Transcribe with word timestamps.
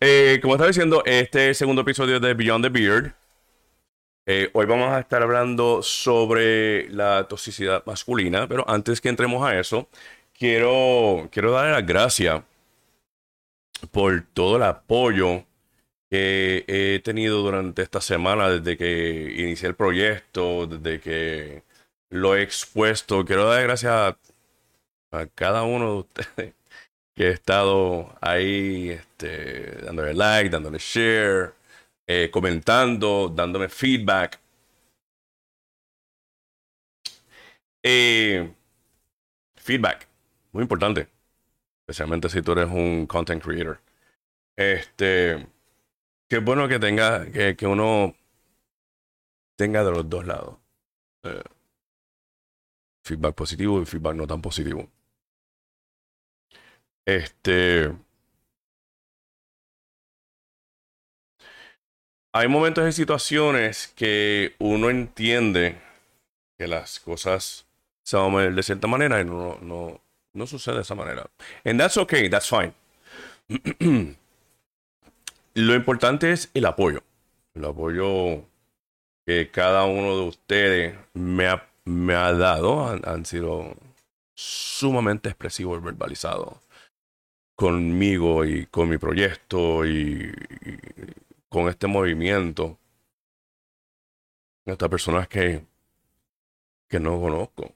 Eh, 0.00 0.38
como 0.42 0.54
estaba 0.54 0.68
diciendo, 0.68 1.02
este 1.06 1.44
es 1.44 1.48
el 1.48 1.54
segundo 1.54 1.82
episodio 1.82 2.20
de 2.20 2.34
Beyond 2.34 2.64
the 2.64 2.68
Beard. 2.68 3.14
Eh, 4.26 4.50
hoy 4.54 4.66
vamos 4.66 4.90
a 4.90 5.00
estar 5.00 5.22
hablando 5.22 5.82
sobre 5.82 6.88
la 6.90 7.28
toxicidad 7.28 7.84
masculina, 7.86 8.48
pero 8.48 8.68
antes 8.68 9.00
que 9.00 9.08
entremos 9.08 9.46
a 9.46 9.58
eso, 9.58 9.88
quiero, 10.32 11.28
quiero 11.30 11.52
darle 11.52 11.72
las 11.72 11.86
gracias 11.86 12.42
por 13.92 14.24
todo 14.32 14.56
el 14.56 14.62
apoyo 14.62 15.44
que 16.10 16.64
he 16.66 17.00
tenido 17.00 17.42
durante 17.42 17.82
esta 17.82 18.00
semana, 18.00 18.48
desde 18.48 18.76
que 18.76 19.34
inicié 19.38 19.68
el 19.68 19.74
proyecto, 19.74 20.66
desde 20.66 21.00
que 21.00 21.62
lo 22.10 22.36
he 22.36 22.42
expuesto. 22.42 23.24
Quiero 23.24 23.46
dar 23.46 23.62
gracias 23.62 23.92
a, 23.92 24.18
a 25.12 25.26
cada 25.34 25.62
uno 25.64 25.92
de 25.92 25.98
ustedes 26.00 26.54
que 27.14 27.28
he 27.28 27.30
estado 27.30 28.16
ahí 28.20 28.90
este, 28.90 29.82
dándole 29.82 30.14
like, 30.14 30.50
dándole 30.50 30.78
share, 30.78 31.54
eh, 32.06 32.30
comentando, 32.30 33.28
dándome 33.28 33.68
feedback. 33.68 34.40
Eh, 37.82 38.54
feedback, 39.56 40.08
muy 40.52 40.62
importante, 40.62 41.08
especialmente 41.82 42.28
si 42.28 42.42
tú 42.42 42.52
eres 42.52 42.68
un 42.70 43.06
content 43.06 43.42
creator. 43.42 43.80
Este, 44.56 45.46
qué 46.28 46.38
bueno 46.38 46.68
que 46.68 46.78
tenga, 46.78 47.30
que, 47.30 47.56
que 47.56 47.66
uno 47.66 48.14
tenga 49.56 49.84
de 49.84 49.90
los 49.90 50.08
dos 50.08 50.26
lados. 50.26 50.58
Eh, 51.24 51.42
feedback 53.04 53.34
positivo 53.34 53.80
y 53.82 53.86
feedback 53.86 54.16
no 54.16 54.26
tan 54.26 54.40
positivo. 54.42 54.88
Este. 57.06 57.92
Hay 62.32 62.48
momentos 62.48 62.88
y 62.88 62.92
situaciones 62.92 63.92
que 63.94 64.54
uno 64.58 64.90
entiende 64.90 65.78
que 66.58 66.66
las 66.66 66.98
cosas 66.98 67.66
se 68.02 68.16
van 68.16 68.26
a 68.26 68.28
mover 68.28 68.54
de 68.54 68.62
cierta 68.62 68.88
manera 68.88 69.20
y 69.20 69.24
no, 69.24 69.58
no, 69.60 70.00
no 70.32 70.46
sucede 70.46 70.76
de 70.76 70.82
esa 70.82 70.94
manera. 70.94 71.30
And 71.64 71.78
that's 71.78 71.96
okay, 71.96 72.28
that's 72.28 72.48
fine. 72.48 72.74
Lo 75.54 75.74
importante 75.74 76.32
es 76.32 76.50
el 76.54 76.66
apoyo. 76.66 77.04
El 77.54 77.66
apoyo 77.66 78.44
que 79.26 79.50
cada 79.52 79.84
uno 79.84 80.16
de 80.16 80.22
ustedes 80.22 80.98
me 81.12 81.46
ha, 81.46 81.68
me 81.84 82.14
ha 82.14 82.32
dado 82.32 82.88
han, 82.88 83.02
han 83.06 83.24
sido 83.26 83.76
sumamente 84.34 85.28
expresivos 85.28 85.80
y 85.80 85.84
verbalizados 85.84 86.63
conmigo 87.54 88.44
y 88.44 88.66
con 88.66 88.88
mi 88.88 88.98
proyecto 88.98 89.86
y, 89.86 90.32
con 91.48 91.68
este 91.68 91.86
movimiento. 91.86 92.78
Estas 94.66 94.88
personas 94.88 95.28
que, 95.28 95.66
que 96.88 96.98
no 96.98 97.20
conozco, 97.20 97.74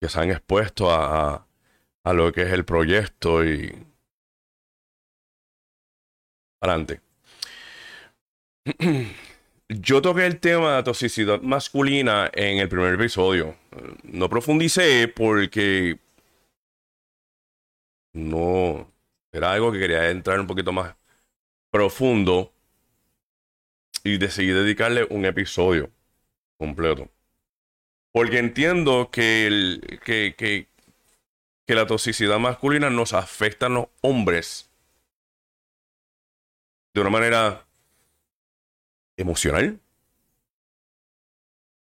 que 0.00 0.08
se 0.08 0.20
han 0.20 0.30
expuesto 0.30 0.90
a, 0.90 1.34
a, 1.34 1.46
a 2.04 2.12
lo 2.12 2.32
que 2.32 2.42
es 2.42 2.52
el 2.52 2.64
proyecto 2.64 3.44
y 3.44 3.74
adelante. 6.60 7.00
Yo 9.68 10.00
toqué 10.00 10.26
el 10.26 10.38
tema 10.38 10.76
de 10.76 10.82
toxicidad 10.84 11.42
masculina 11.42 12.30
en 12.32 12.58
el 12.58 12.68
primer 12.68 12.94
episodio. 12.94 13.56
No 14.04 14.28
profundicé 14.28 15.08
porque 15.08 15.98
no 18.16 18.92
era 19.30 19.52
algo 19.52 19.70
que 19.70 19.78
quería 19.78 20.10
entrar 20.10 20.40
un 20.40 20.46
poquito 20.46 20.72
más 20.72 20.96
profundo 21.70 22.52
y 24.02 24.18
decidí 24.18 24.48
dedicarle 24.48 25.06
un 25.10 25.24
episodio 25.24 25.90
completo. 26.56 27.10
Porque 28.12 28.38
entiendo 28.38 29.10
que, 29.10 29.46
el, 29.46 30.00
que, 30.02 30.34
que, 30.36 31.74
la 31.74 31.86
toxicidad 31.86 32.38
masculina 32.38 32.88
nos 32.88 33.12
afecta 33.12 33.66
a 33.66 33.68
los 33.68 33.88
hombres 34.00 34.70
de 36.94 37.00
una 37.02 37.10
manera 37.10 37.66
emocional, 39.18 39.78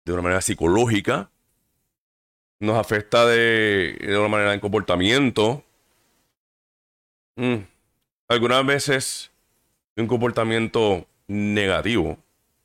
de 0.04 0.12
una 0.12 0.22
manera 0.22 0.41
psicológica, 0.42 1.30
nos 2.60 2.78
afecta 2.78 3.26
de, 3.26 3.98
de 4.00 4.16
una 4.16 4.28
manera 4.28 4.52
de 4.52 4.60
comportamiento. 4.60 5.64
Mm. 7.37 7.65
Algunas 8.28 8.65
veces 8.66 9.32
un 9.97 10.06
comportamiento 10.06 11.06
negativo, 11.26 12.19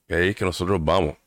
es 0.07 0.35
que 0.35 0.45
nosotros 0.45 0.83
vamos. 0.83 1.17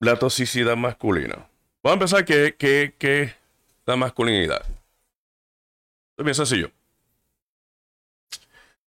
La 0.00 0.18
toxicidad 0.18 0.76
masculina. 0.76 1.48
Vamos 1.82 2.12
a 2.12 2.18
empezar 2.18 2.24
que, 2.24 2.94
que, 2.98 3.34
la 3.86 3.96
masculinidad. 3.96 4.64
Es 6.16 6.24
bien 6.24 6.34
sencillo. 6.34 6.70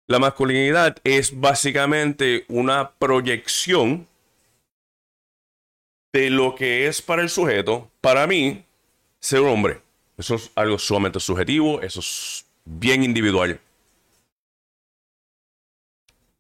La 0.08 0.20
masculinidad 0.20 0.98
es 1.04 1.40
básicamente 1.40 2.46
una 2.48 2.92
proyección 2.92 4.08
de 6.12 6.30
lo 6.31 6.56
que 6.56 6.88
es 6.88 7.02
para 7.02 7.22
el 7.22 7.30
sujeto, 7.30 7.92
para 8.02 8.26
mí, 8.26 8.66
ser 9.20 9.42
hombre. 9.42 9.81
Eso 10.19 10.35
es 10.35 10.52
algo 10.56 10.78
sumamente 10.78 11.18
subjetivo, 11.22 11.81
eso 11.81 12.02
es 12.02 12.46
bien 12.66 13.06
individual. 13.06 13.57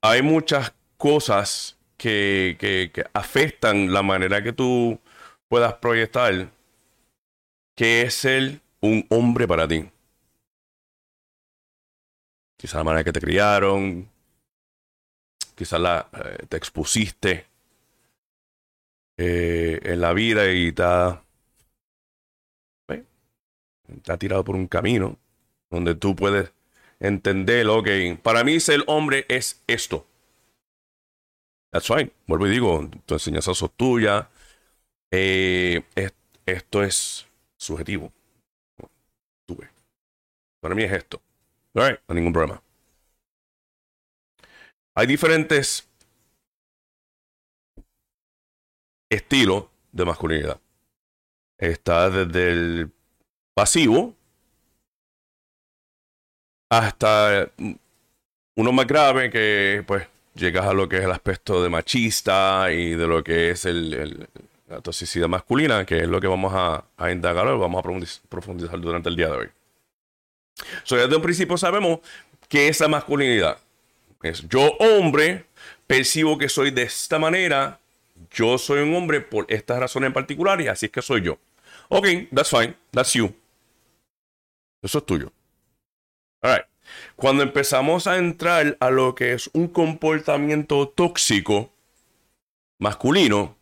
Hay 0.01 0.21
muchas 0.21 0.73
cosas 0.97 1.77
que, 1.95 2.57
que, 2.59 3.05
afectan 3.13 3.93
la 3.93 4.03
manera 4.03 4.43
que 4.43 4.51
tú 4.51 4.99
puedas 5.47 5.75
proyectar 5.75 6.51
que 7.73 8.01
es 8.01 8.15
ser 8.15 8.59
un 8.81 9.05
hombre 9.09 9.47
para 9.47 9.65
ti. 9.65 9.89
Quizás 12.57 12.75
la 12.75 12.83
manera 12.83 13.05
que 13.05 13.13
te 13.13 13.21
criaron, 13.21 14.09
quizás 15.55 15.79
la, 15.79 16.09
eh, 16.11 16.45
te 16.49 16.57
expusiste 16.57 17.45
eh, 19.17 19.79
en 19.83 20.01
la 20.01 20.11
vida 20.11 20.51
y 20.51 20.73
te 20.73 20.83
ha, 20.83 21.23
ha 24.07 24.17
tirado 24.17 24.43
por 24.43 24.55
un 24.55 24.67
camino 24.67 25.17
donde 25.69 25.95
tú 25.95 26.15
puedes 26.15 26.51
entender, 26.99 27.67
ok, 27.67 28.21
para 28.21 28.43
mí 28.43 28.59
ser 28.59 28.83
hombre 28.87 29.25
es 29.29 29.63
esto. 29.67 30.05
That's 31.71 31.87
fine. 31.87 32.11
Vuelvo 32.27 32.47
y 32.47 32.51
digo, 32.51 32.89
tu 33.05 33.13
enseñanza 33.13 33.51
es 33.51 33.63
tuya. 33.75 34.29
Eh, 35.11 35.83
es, 35.95 36.13
esto 36.45 36.83
es 36.83 37.27
subjetivo. 37.57 38.11
Tú 39.45 39.55
ves. 39.55 39.69
Para 40.61 40.75
mí 40.75 40.83
es 40.83 40.91
esto. 40.91 41.21
All 41.75 41.89
right, 41.89 41.99
no 42.07 42.13
hay 42.13 42.15
ningún 42.15 42.33
problema. 42.33 42.61
Hay 44.95 45.07
diferentes 45.07 45.87
estilos 49.09 49.65
de 49.91 50.05
masculinidad. 50.05 50.59
Está 51.57 52.09
desde 52.09 52.51
el 52.51 52.91
pasivo 53.59 54.15
hasta 56.69 57.51
uno 58.55 58.71
más 58.71 58.87
grave 58.87 59.29
que 59.29 59.83
pues 59.85 60.07
llegas 60.33 60.65
a 60.65 60.73
lo 60.73 60.87
que 60.87 60.99
es 60.99 61.03
el 61.03 61.11
aspecto 61.11 61.61
de 61.61 61.67
machista 61.67 62.71
y 62.71 62.91
de 62.91 63.05
lo 63.05 63.21
que 63.21 63.49
es 63.49 63.65
el, 63.65 64.29
la 64.69 64.79
toxicidad 64.79 65.27
masculina, 65.27 65.85
que 65.85 65.97
es 65.97 66.07
lo 66.07 66.21
que 66.21 66.27
vamos 66.27 66.53
a, 66.55 66.85
a 66.95 67.11
indagar 67.11 67.47
hoy, 67.47 67.59
vamos 67.59 67.79
a 67.79 68.29
profundizar, 68.29 68.79
durante 68.79 69.09
el 69.09 69.17
día 69.17 69.27
de 69.27 69.37
hoy. 69.37 69.49
So, 70.83 70.95
desde 70.95 71.13
un 71.13 71.21
principio 71.21 71.57
sabemos 71.57 71.99
que 72.47 72.69
es 72.69 72.79
la 72.79 72.87
masculinidad. 72.87 73.57
Es 74.23 74.47
yo 74.47 74.71
hombre, 74.79 75.47
percibo 75.85 76.37
que 76.37 76.47
soy 76.47 76.71
de 76.71 76.83
esta 76.83 77.19
manera, 77.19 77.77
yo 78.31 78.57
soy 78.57 78.83
un 78.83 78.95
hombre 78.95 79.19
por 79.19 79.45
estas 79.49 79.79
razones 79.79 80.07
en 80.07 80.13
particular 80.13 80.61
y 80.61 80.69
así 80.69 80.85
es 80.85 80.93
que 80.93 81.01
soy 81.01 81.23
yo. 81.23 81.37
Ok, 81.89 82.07
that's 82.33 82.51
fine, 82.51 82.73
that's 82.93 83.11
you. 83.13 83.33
Eso 84.81 84.99
es 84.99 85.05
tuyo. 85.05 85.31
Cuando 87.15 87.43
empezamos 87.43 88.07
a 88.07 88.17
entrar 88.17 88.77
a 88.79 88.89
lo 88.89 89.13
que 89.13 89.33
es 89.33 89.49
un 89.53 89.67
comportamiento 89.67 90.87
tóxico 90.89 91.71
masculino, 92.79 93.57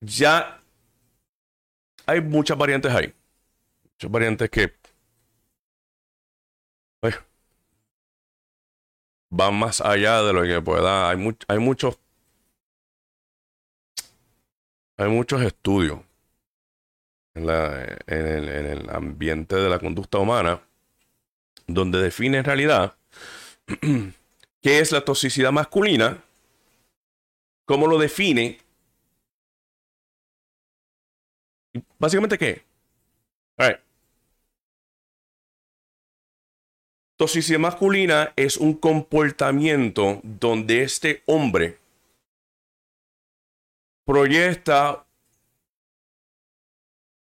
ya 0.00 0.62
hay 2.06 2.20
muchas 2.20 2.56
variantes 2.56 2.92
ahí. 2.92 3.14
Muchas 3.84 4.10
variantes 4.10 4.50
que 4.50 4.74
pues, 7.00 7.18
van 9.30 9.54
más 9.54 9.80
allá 9.80 10.22
de 10.22 10.32
lo 10.32 10.42
que 10.42 10.60
pueda. 10.62 11.10
Hay, 11.10 11.36
hay 11.48 11.58
muchos. 11.58 11.98
Hay 14.98 15.08
muchos 15.08 15.42
estudios 15.42 16.00
en, 17.34 17.48
el, 17.48 18.48
en 18.48 18.66
el 18.66 18.90
ambiente 18.90 19.56
de 19.56 19.68
la 19.68 19.78
conducta 19.78 20.18
humana 20.18 20.62
donde 21.66 22.02
define 22.02 22.38
en 22.38 22.44
realidad 22.44 22.96
qué 24.60 24.78
es 24.78 24.92
la 24.92 25.04
toxicidad 25.04 25.52
masculina, 25.52 26.22
cómo 27.64 27.86
lo 27.86 27.98
define, 27.98 28.58
básicamente 31.98 32.38
qué. 32.38 32.64
Toxicidad 37.16 37.60
masculina 37.60 38.32
es 38.34 38.56
un 38.56 38.74
comportamiento 38.74 40.20
donde 40.24 40.82
este 40.82 41.22
hombre 41.26 41.78
proyecta 44.04 45.06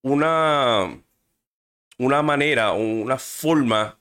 una, 0.04 1.02
una 1.98 2.22
manera, 2.22 2.74
una 2.74 3.18
forma 3.18 3.98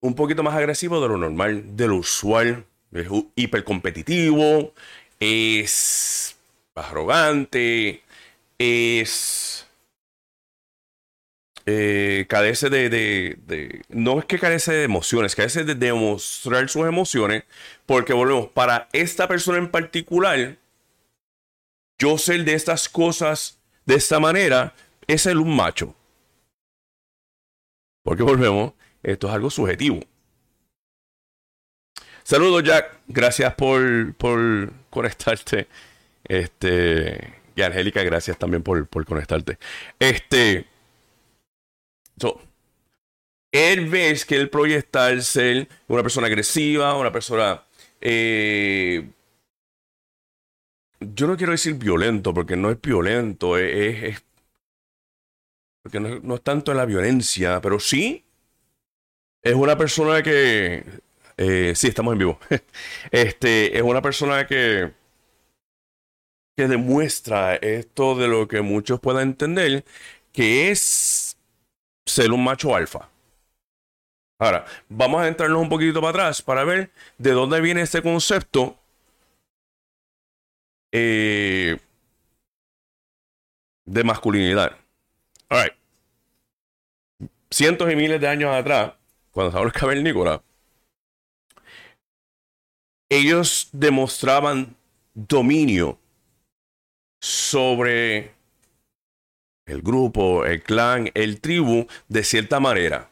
un 0.00 0.14
poquito 0.14 0.42
más 0.42 0.54
agresivo 0.54 1.00
de 1.00 1.08
lo 1.08 1.18
normal, 1.18 1.76
de 1.76 1.86
lo 1.88 1.96
usual. 1.96 2.64
Es 2.92 3.06
hipercompetitivo, 3.36 4.72
es 5.20 6.36
arrogante, 6.74 8.02
es... 8.58 9.66
Eh, 11.66 12.26
carece 12.28 12.70
de, 12.70 12.88
de, 12.88 13.82
No 13.90 14.18
es 14.18 14.24
que 14.24 14.38
carece 14.38 14.72
de 14.72 14.84
emociones, 14.84 15.36
carece 15.36 15.62
de 15.62 15.74
demostrar 15.74 16.68
sus 16.68 16.86
emociones, 16.86 17.44
porque 17.86 18.12
volvemos, 18.12 18.48
para 18.48 18.88
esta 18.92 19.28
persona 19.28 19.58
en 19.58 19.70
particular, 19.70 20.56
yo 21.98 22.18
ser 22.18 22.44
de 22.44 22.54
estas 22.54 22.88
cosas 22.88 23.59
de 23.86 23.94
esta 23.94 24.20
manera 24.20 24.74
es 25.06 25.26
el 25.26 25.38
un 25.38 25.54
macho. 25.54 25.94
Porque 28.02 28.22
volvemos, 28.22 28.72
esto 29.02 29.28
es 29.28 29.34
algo 29.34 29.50
subjetivo. 29.50 30.00
Saludos, 32.22 32.62
Jack. 32.62 33.00
Gracias 33.08 33.54
por, 33.54 34.14
por 34.14 34.72
conectarte. 34.90 35.68
Este. 36.24 37.34
Y 37.56 37.62
Angélica, 37.62 38.02
gracias 38.02 38.38
también 38.38 38.62
por, 38.62 38.86
por 38.86 39.04
conectarte. 39.04 39.58
Este. 39.98 40.66
So, 42.20 42.40
él 43.52 43.88
ves 43.88 44.24
que 44.24 44.36
él 44.36 44.48
proyecta 44.48 45.10
el 45.10 45.68
una 45.88 46.02
persona 46.02 46.26
agresiva, 46.26 46.96
una 46.96 47.12
persona. 47.12 47.64
Eh, 48.00 49.10
yo 51.00 51.26
no 51.26 51.36
quiero 51.36 51.52
decir 51.52 51.74
violento, 51.74 52.34
porque 52.34 52.56
no 52.56 52.70
es 52.70 52.80
violento, 52.80 53.56
es. 53.58 54.22
porque 55.82 56.00
no, 56.00 56.34
es 56.34 56.42
tanto 56.42 56.74
la 56.74 56.84
violencia, 56.84 57.60
pero 57.60 57.80
sí 57.80 58.24
es 59.42 59.54
una 59.54 59.76
persona 59.76 60.22
que. 60.22 60.84
Eh, 61.36 61.72
sí, 61.74 61.88
estamos 61.88 62.12
en 62.12 62.18
vivo. 62.18 62.38
este, 63.10 63.76
es 63.76 63.82
una 63.82 64.02
persona 64.02 64.46
que. 64.46 64.92
que 66.56 66.68
demuestra 66.68 67.56
esto 67.56 68.14
de 68.14 68.28
lo 68.28 68.46
que 68.46 68.60
muchos 68.60 69.00
puedan 69.00 69.22
entender, 69.28 69.84
que 70.32 70.70
es 70.70 71.36
ser 72.06 72.32
un 72.32 72.44
macho 72.44 72.74
alfa. 72.74 73.08
Ahora, 74.38 74.64
vamos 74.88 75.22
a 75.22 75.28
entrarnos 75.28 75.60
un 75.60 75.68
poquito 75.68 76.00
para 76.00 76.10
atrás 76.10 76.42
para 76.42 76.64
ver 76.64 76.90
de 77.18 77.32
dónde 77.32 77.60
viene 77.60 77.82
este 77.82 78.02
concepto. 78.02 78.79
Eh, 80.92 81.78
de 83.84 84.04
masculinidad. 84.04 84.76
Cientos 87.52 87.92
y 87.92 87.96
miles 87.96 88.20
de 88.20 88.28
años 88.28 88.54
atrás, 88.54 88.94
cuando 89.32 89.48
estaba 89.48 89.64
los 89.64 89.72
cavernícolas, 89.72 90.40
ellos 93.08 93.68
demostraban 93.72 94.76
dominio 95.14 95.98
sobre 97.20 98.32
el 99.66 99.82
grupo, 99.82 100.44
el 100.44 100.62
clan, 100.62 101.10
el 101.14 101.40
tribu, 101.40 101.86
de 102.08 102.22
cierta 102.22 102.60
manera. 102.60 103.10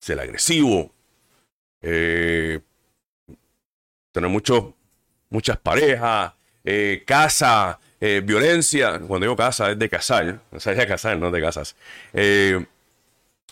Ser 0.00 0.20
agresivo, 0.20 0.92
eh, 1.80 2.60
tener 4.12 4.30
muchos, 4.30 4.74
muchas 5.30 5.58
parejas, 5.58 6.34
eh, 6.64 7.02
casa, 7.06 7.78
eh, 8.00 8.22
violencia. 8.24 8.98
Cuando 9.00 9.24
digo 9.26 9.36
casa 9.36 9.70
es 9.70 9.78
de 9.78 9.88
casar, 9.88 10.40
sea, 10.58 10.74
de 10.74 10.86
casar, 10.86 11.18
no 11.18 11.30
de 11.30 11.40
casas. 11.40 11.76
Eh, 12.12 12.64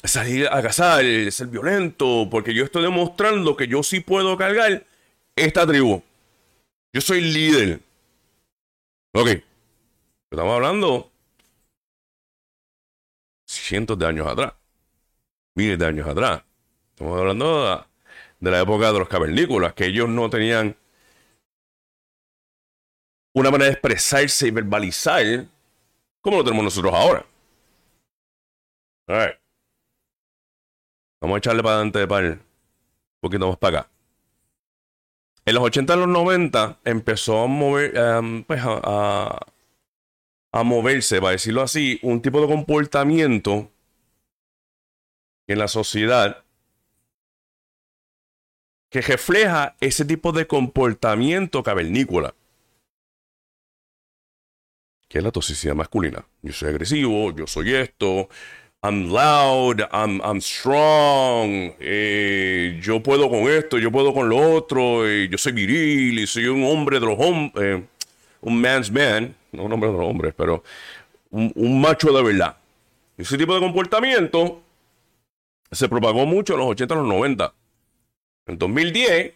salir 0.02 0.48
a 0.48 0.62
cazar, 0.62 1.04
ser 1.30 1.48
violento, 1.48 2.28
porque 2.30 2.54
yo 2.54 2.64
estoy 2.64 2.82
demostrando 2.82 3.56
que 3.56 3.68
yo 3.68 3.82
sí 3.82 4.00
puedo 4.00 4.36
cargar 4.36 4.84
esta 5.36 5.66
tribu. 5.66 6.02
Yo 6.92 7.00
soy 7.00 7.20
líder. 7.20 7.80
Ok. 9.12 9.28
Estamos 10.30 10.54
hablando 10.54 11.10
cientos 13.46 13.98
de 13.98 14.06
años 14.06 14.26
atrás. 14.26 14.54
Miles 15.54 15.78
de 15.78 15.86
años 15.86 16.06
atrás. 16.06 16.42
Estamos 16.90 17.18
hablando 17.18 17.86
de, 18.40 18.50
la 18.50 18.60
época 18.60 18.92
de 18.92 18.98
los 18.98 19.08
cavernícolas, 19.08 19.74
que 19.74 19.86
ellos 19.86 20.08
no 20.08 20.30
tenían 20.30 20.76
una 23.34 23.50
manera 23.50 23.66
de 23.66 23.72
expresarse 23.72 24.48
y 24.48 24.50
verbalizar 24.50 25.46
como 26.20 26.38
lo 26.38 26.44
tenemos 26.44 26.64
nosotros 26.64 26.92
ahora. 26.92 27.26
Vamos 31.20 31.34
a 31.34 31.38
echarle 31.38 31.62
para 31.62 31.76
adelante 31.76 31.98
de 31.98 32.06
par. 32.06 32.24
Un 32.24 32.40
poquito 33.20 33.48
más 33.48 33.58
para 33.58 33.80
acá. 33.80 33.90
En 35.44 35.54
los 35.54 35.64
80 35.64 35.94
y 35.94 35.98
los 35.98 36.08
90 36.08 36.80
empezó 36.84 37.42
a 37.42 37.46
mover, 37.46 37.96
em, 37.96 38.44
pues 38.44 38.60
a, 38.62 39.38
a, 40.52 40.62
moverse, 40.62 41.20
para 41.20 41.32
decirlo 41.32 41.62
así, 41.62 41.98
un 42.02 42.22
tipo 42.22 42.40
de 42.40 42.46
comportamiento 42.46 43.70
en 45.48 45.58
la 45.58 45.66
sociedad 45.66 46.44
que 48.90 49.00
refleja 49.00 49.76
ese 49.80 50.04
tipo 50.04 50.32
de 50.32 50.46
comportamiento 50.46 51.62
cavernícola. 51.62 52.34
Que 55.10 55.18
es 55.18 55.24
la 55.24 55.32
toxicidad 55.32 55.74
masculina. 55.74 56.24
Yo 56.40 56.52
soy 56.52 56.68
agresivo, 56.68 57.34
yo 57.34 57.48
soy 57.48 57.74
esto, 57.74 58.28
I'm 58.82 59.12
loud, 59.12 59.80
I'm, 59.92 60.22
I'm 60.22 60.40
strong, 60.40 61.74
eh, 61.80 62.80
yo 62.80 63.02
puedo 63.02 63.28
con 63.28 63.40
esto, 63.40 63.76
yo 63.76 63.90
puedo 63.90 64.14
con 64.14 64.28
lo 64.28 64.38
otro, 64.54 65.06
eh, 65.06 65.28
yo 65.28 65.36
soy 65.36 65.52
viril 65.52 66.20
y 66.20 66.26
soy 66.28 66.46
un 66.46 66.62
hombre 66.64 67.00
de 67.00 67.06
los 67.06 67.18
hombres, 67.18 67.62
eh, 67.62 67.84
un 68.40 68.60
man's 68.60 68.90
man, 68.90 69.34
no 69.50 69.64
un 69.64 69.72
hombre 69.72 69.90
de 69.90 69.98
los 69.98 70.06
hombres, 70.06 70.32
pero 70.34 70.62
un, 71.30 71.80
macho 71.80 72.12
de 72.12 72.22
verdad. 72.22 72.56
Ese 73.18 73.36
tipo 73.36 73.52
de 73.52 73.60
comportamiento 73.60 74.62
se 75.70 75.88
propagó 75.88 76.24
mucho 76.24 76.54
en 76.54 76.60
los 76.60 76.68
80 76.68 76.94
y 76.94 76.96
los 76.98 77.06
90. 77.06 77.52
En 78.46 78.58
2010, 78.58 79.34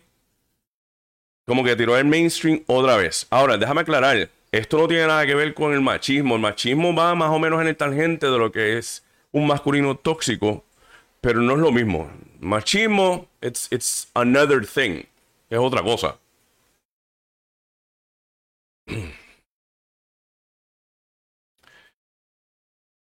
como 1.46 1.62
que 1.64 1.76
tiró 1.76 1.98
el 1.98 2.06
mainstream 2.06 2.62
otra 2.66 2.96
vez. 2.96 3.26
Ahora, 3.28 3.58
déjame 3.58 3.82
aclarar, 3.82 4.30
esto 4.58 4.78
no 4.78 4.86
tiene 4.86 5.06
nada 5.08 5.26
que 5.26 5.34
ver 5.34 5.52
con 5.52 5.72
el 5.72 5.80
machismo. 5.80 6.36
El 6.36 6.40
machismo 6.40 6.94
va 6.94 7.14
más 7.16 7.30
o 7.30 7.38
menos 7.40 7.60
en 7.60 7.66
el 7.68 7.76
tangente 7.76 8.26
de 8.26 8.38
lo 8.38 8.52
que 8.52 8.78
es 8.78 9.04
un 9.32 9.46
masculino 9.48 9.96
tóxico, 9.96 10.64
pero 11.20 11.40
no 11.40 11.54
es 11.54 11.58
lo 11.58 11.72
mismo. 11.72 12.08
Machismo, 12.38 13.28
it's, 13.42 13.66
it's 13.72 14.08
another 14.14 14.64
thing. 14.64 15.02
Es 15.50 15.58
otra 15.58 15.82
cosa. 15.82 16.18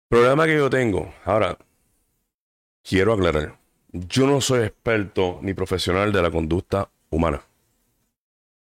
Problema 0.08 0.46
que 0.46 0.56
yo 0.56 0.70
tengo. 0.70 1.12
Ahora, 1.24 1.58
quiero 2.84 3.14
aclarar. 3.14 3.58
Yo 3.92 4.26
no 4.28 4.40
soy 4.40 4.62
experto 4.66 5.40
ni 5.42 5.52
profesional 5.52 6.12
de 6.12 6.22
la 6.22 6.30
conducta 6.30 6.88
humana. 7.10 7.42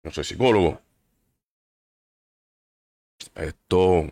No 0.03 0.11
soy 0.11 0.23
psicólogo. 0.23 0.79
Esto, 3.35 4.11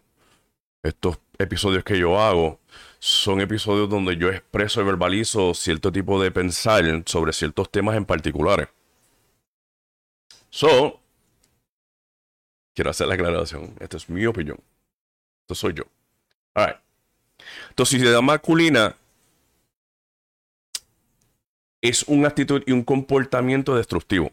estos 0.83 1.19
episodios 1.37 1.83
que 1.83 1.99
yo 1.99 2.19
hago 2.19 2.59
son 2.99 3.41
episodios 3.41 3.89
donde 3.89 4.17
yo 4.17 4.29
expreso 4.29 4.81
y 4.81 4.85
verbalizo 4.85 5.53
cierto 5.53 5.91
tipo 5.91 6.21
de 6.21 6.31
pensar 6.31 6.83
sobre 7.05 7.33
ciertos 7.33 7.69
temas 7.71 7.95
en 7.95 8.05
particulares. 8.05 8.67
So, 10.49 10.99
quiero 12.73 12.89
hacer 12.89 13.07
la 13.07 13.15
aclaración. 13.15 13.75
Esta 13.79 13.97
es 13.97 14.09
mi 14.09 14.25
opinión. 14.25 14.59
Esto 15.41 15.55
soy 15.55 15.73
yo. 15.73 15.83
Alright. 16.53 16.77
Toxicidad 17.75 18.21
masculina 18.21 18.95
es 21.81 22.03
una 22.07 22.29
actitud 22.29 22.63
y 22.65 22.71
un 22.71 22.83
comportamiento 22.83 23.75
destructivo. 23.75 24.31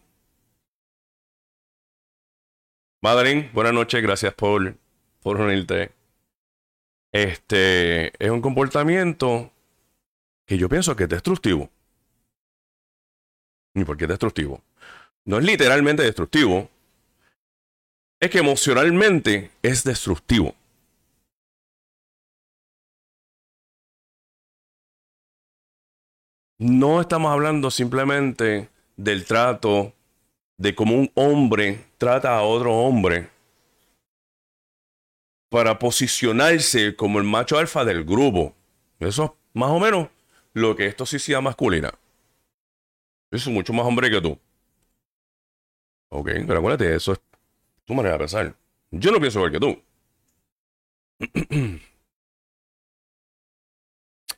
Madeline, 3.04 3.50
buenas 3.52 3.74
noches. 3.74 4.02
Gracias 4.02 4.32
por, 4.32 4.78
por 5.20 5.38
unirte. 5.38 5.92
Este 7.12 8.06
es 8.18 8.30
un 8.30 8.40
comportamiento 8.40 9.52
que 10.46 10.56
yo 10.56 10.70
pienso 10.70 10.96
que 10.96 11.02
es 11.02 11.10
destructivo. 11.10 11.68
¿Y 13.74 13.84
por 13.84 13.98
qué 13.98 14.04
es 14.04 14.08
destructivo? 14.08 14.62
No 15.26 15.36
es 15.36 15.44
literalmente 15.44 16.02
destructivo, 16.02 16.70
es 18.20 18.30
que 18.30 18.38
emocionalmente 18.38 19.50
es 19.60 19.84
destructivo. 19.84 20.54
No 26.58 27.02
estamos 27.02 27.30
hablando 27.30 27.70
simplemente 27.70 28.70
del 28.96 29.26
trato 29.26 29.92
de 30.56 30.74
cómo 30.74 30.94
un 30.94 31.10
hombre 31.16 31.84
trata 32.04 32.36
a 32.36 32.42
otro 32.42 32.70
hombre 32.74 33.30
para 35.48 35.78
posicionarse 35.78 36.94
como 36.94 37.18
el 37.18 37.24
macho 37.24 37.56
alfa 37.56 37.82
del 37.82 38.04
grupo. 38.04 38.54
Eso 38.98 39.24
es 39.24 39.30
más 39.54 39.70
o 39.70 39.80
menos 39.80 40.08
lo 40.52 40.76
que 40.76 40.86
es 40.86 40.96
toxicidad 40.96 41.40
masculina. 41.40 41.94
Eso 43.30 43.48
es 43.48 43.54
mucho 43.54 43.72
más 43.72 43.86
hombre 43.86 44.10
que 44.10 44.20
tú. 44.20 44.38
Ok, 46.10 46.28
pero 46.46 46.58
acuérdate, 46.58 46.94
eso 46.94 47.12
es 47.12 47.20
tu 47.86 47.94
manera 47.94 48.12
de 48.14 48.18
pensar. 48.18 48.54
Yo 48.90 49.10
no 49.10 49.18
pienso 49.18 49.38
igual 49.38 49.52
que 49.52 49.60
tú. 49.60 49.82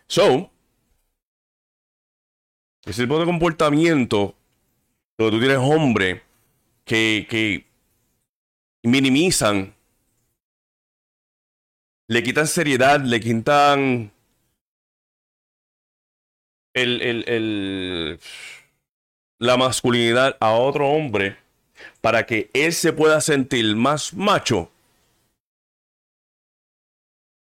so, 0.07 0.53
ese 2.85 3.03
tipo 3.03 3.19
de 3.19 3.25
comportamiento 3.25 4.37
donde 5.19 5.37
tú 5.37 5.41
tienes 5.41 5.59
hombres 5.59 6.26
que, 6.87 7.27
que 7.29 7.67
minimizan, 8.85 9.75
le 12.09 12.23
quitan 12.23 12.47
seriedad, 12.47 13.01
le 13.01 13.21
quitan 13.21 14.13
el, 16.73 17.03
el, 17.03 17.29
el, 17.29 18.21
la 19.41 19.57
masculinidad 19.57 20.37
a 20.41 20.53
otro 20.53 20.89
hombre 20.89 21.37
para 22.01 22.25
que 22.25 22.51
él 22.55 22.73
se 22.73 22.93
pueda 22.93 23.21
sentir 23.21 23.75
más 23.75 24.15
macho. 24.15 24.71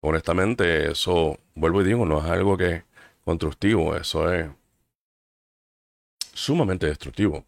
Honestamente, 0.02 0.90
eso, 0.90 1.38
vuelvo 1.54 1.82
y 1.82 1.84
digo, 1.84 2.06
no 2.06 2.20
es 2.20 2.30
algo 2.30 2.56
que 2.56 2.84
constructivo, 3.24 3.96
eso 3.96 4.32
es 4.32 4.48
sumamente 6.32 6.86
destructivo. 6.86 7.44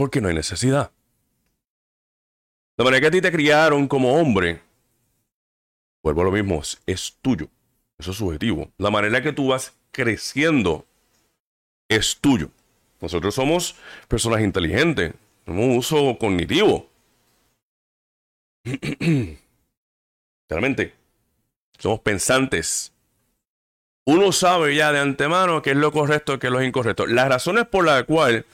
Porque 0.00 0.22
no 0.22 0.28
hay 0.28 0.34
necesidad. 0.34 0.92
De 2.78 2.84
manera 2.84 3.02
que 3.02 3.06
a 3.08 3.10
ti 3.10 3.20
te 3.20 3.30
criaron 3.30 3.86
como 3.86 4.14
hombre, 4.14 4.62
vuelvo 6.02 6.22
a 6.22 6.24
lo 6.24 6.30
mismo, 6.30 6.62
es 6.86 7.18
tuyo. 7.20 7.48
Eso 7.98 8.12
es 8.12 8.16
subjetivo. 8.16 8.72
La 8.78 8.90
manera 8.90 9.20
que 9.20 9.34
tú 9.34 9.48
vas 9.48 9.76
creciendo 9.90 10.86
es 11.86 12.16
tuyo. 12.18 12.48
Nosotros 13.02 13.34
somos 13.34 13.76
personas 14.08 14.40
inteligentes, 14.40 15.12
tenemos 15.44 15.66
un 15.66 15.76
uso 15.76 16.16
cognitivo. 16.18 16.88
Realmente, 20.48 20.94
somos 21.78 22.00
pensantes. 22.00 22.94
Uno 24.06 24.32
sabe 24.32 24.74
ya 24.74 24.92
de 24.92 25.00
antemano 25.00 25.60
qué 25.60 25.72
es 25.72 25.76
lo 25.76 25.92
correcto 25.92 26.32
y 26.32 26.38
qué 26.38 26.46
es 26.46 26.52
lo 26.54 26.62
incorrecto. 26.62 27.06
Las 27.06 27.28
razones 27.28 27.66
por 27.66 27.84
las 27.84 28.04
cuales 28.04 28.46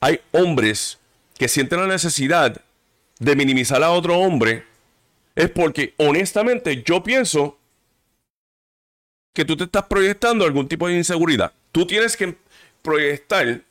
hay 0.00 0.20
hombres 0.32 0.98
que 1.38 1.48
sienten 1.48 1.80
la 1.80 1.86
necesidad 1.86 2.60
de 3.18 3.36
minimizar 3.36 3.82
a 3.82 3.90
otro 3.92 4.18
hombre 4.18 4.64
es 5.34 5.50
porque 5.50 5.94
honestamente 5.98 6.82
yo 6.82 7.02
pienso 7.02 7.58
que 9.32 9.44
tú 9.44 9.56
te 9.56 9.64
estás 9.64 9.84
proyectando 9.84 10.44
algún 10.44 10.68
tipo 10.68 10.88
de 10.88 10.96
inseguridad. 10.96 11.52
Tú 11.72 11.86
tienes 11.86 12.16
que 12.16 12.36
proyectar, 12.82 13.62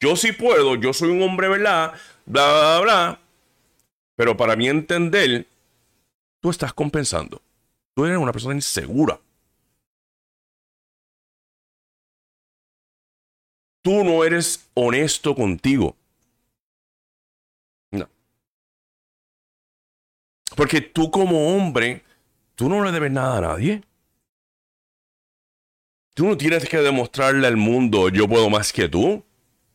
yo 0.00 0.16
sí 0.16 0.32
puedo, 0.32 0.76
yo 0.76 0.92
soy 0.92 1.10
un 1.10 1.22
hombre, 1.22 1.48
¿verdad? 1.48 1.94
Bla, 2.24 2.46
bla, 2.46 2.80
bla. 2.80 3.20
Pero 4.14 4.36
para 4.36 4.56
mí 4.56 4.68
entender, 4.68 5.46
tú 6.40 6.50
estás 6.50 6.72
compensando. 6.72 7.42
Tú 7.94 8.04
eres 8.04 8.18
una 8.18 8.32
persona 8.32 8.54
insegura. 8.54 9.18
Tú 13.86 14.02
no 14.02 14.24
eres 14.24 14.68
honesto 14.74 15.36
contigo. 15.36 15.94
No. 17.92 18.08
Porque 20.56 20.80
tú 20.80 21.08
como 21.12 21.54
hombre, 21.54 22.02
tú 22.56 22.68
no 22.68 22.84
le 22.84 22.90
debes 22.90 23.12
nada 23.12 23.38
a 23.38 23.40
nadie. 23.42 23.84
Tú 26.14 26.26
no 26.26 26.36
tienes 26.36 26.68
que 26.68 26.78
demostrarle 26.78 27.46
al 27.46 27.56
mundo 27.56 28.08
yo 28.08 28.26
puedo 28.26 28.50
más 28.50 28.72
que 28.72 28.88
tú. 28.88 29.22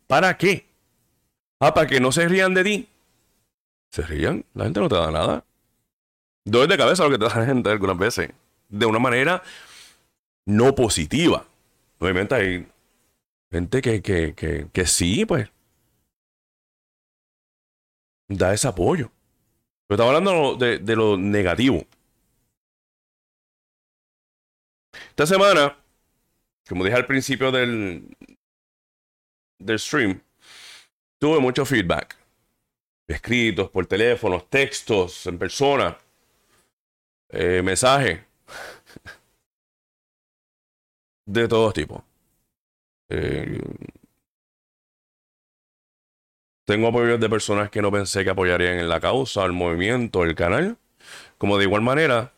¿Para 0.08 0.38
qué? 0.38 0.66
Ah, 1.62 1.74
para 1.74 1.88
que 1.88 2.02
no 2.02 2.12
se 2.12 2.28
rían 2.28 2.54
de 2.54 2.66
ti. 2.66 2.90
Se 3.92 4.02
rían, 4.02 4.44
la 4.54 4.66
gente 4.66 4.82
no 4.82 4.90
te 4.90 4.96
da 4.96 5.10
nada. 5.10 5.46
Doy 6.44 6.68
de 6.68 6.78
cabeza 6.78 7.06
lo 7.06 7.12
que 7.12 7.18
te 7.18 7.30
da 7.30 7.40
la 7.40 7.46
gente 7.46 7.70
algunas 7.70 7.98
veces. 7.98 8.30
De 8.68 8.86
una 8.86 9.00
manera 9.00 9.42
no 10.46 10.76
positiva. 10.76 11.46
Obviamente 11.98 12.36
hay 12.36 12.71
gente 13.52 13.82
que, 13.82 14.02
que, 14.02 14.34
que, 14.36 14.68
que 14.72 14.86
sí, 14.86 15.26
pues. 15.26 15.50
Da 18.30 18.54
ese 18.54 18.68
apoyo. 18.68 19.12
Pero 19.88 20.02
estaba 20.02 20.18
hablando 20.18 20.56
de, 20.56 20.80
de 20.80 20.96
lo 20.96 21.18
negativo. 21.18 21.86
Esta 25.10 25.26
semana 25.26 25.82
como 26.72 26.86
dije 26.86 26.96
al 26.96 27.06
principio 27.06 27.52
del, 27.52 28.16
del 29.60 29.80
stream, 29.80 30.22
tuve 31.20 31.40
mucho 31.40 31.66
feedback. 31.66 32.16
Escritos, 33.10 33.70
por 33.70 33.86
teléfonos, 33.88 34.50
textos, 34.50 35.28
en 35.28 35.38
persona, 35.38 35.98
eh, 37.30 37.62
mensajes. 37.62 38.22
de 41.26 41.48
todo 41.48 41.74
tipo. 41.74 42.06
Eh, 43.12 43.60
tengo 46.66 46.88
apoyos 46.88 47.20
de 47.20 47.30
personas 47.30 47.70
que 47.70 47.82
no 47.82 47.92
pensé 47.92 48.24
que 48.24 48.30
apoyarían 48.30 48.80
en 48.80 48.90
la 48.90 49.00
causa, 49.00 49.44
el 49.46 49.52
movimiento, 49.52 50.24
el 50.24 50.36
canal. 50.36 50.78
Como 51.38 51.58
de 51.58 51.66
igual 51.66 51.82
manera, 51.82 52.32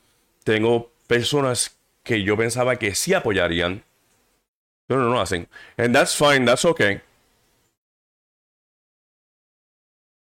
tengo 0.44 0.92
personas 1.08 1.78
que 2.04 2.24
yo 2.24 2.36
pensaba 2.36 2.78
que 2.78 2.96
sí 2.96 3.14
apoyarían 3.14 3.84
no, 4.90 4.98
no, 4.98 5.10
no 5.10 5.22
hacen. 5.22 5.48
And 5.78 5.94
that's 5.96 6.16
fine, 6.16 6.46
that's 6.46 6.66
okay. 6.66 7.02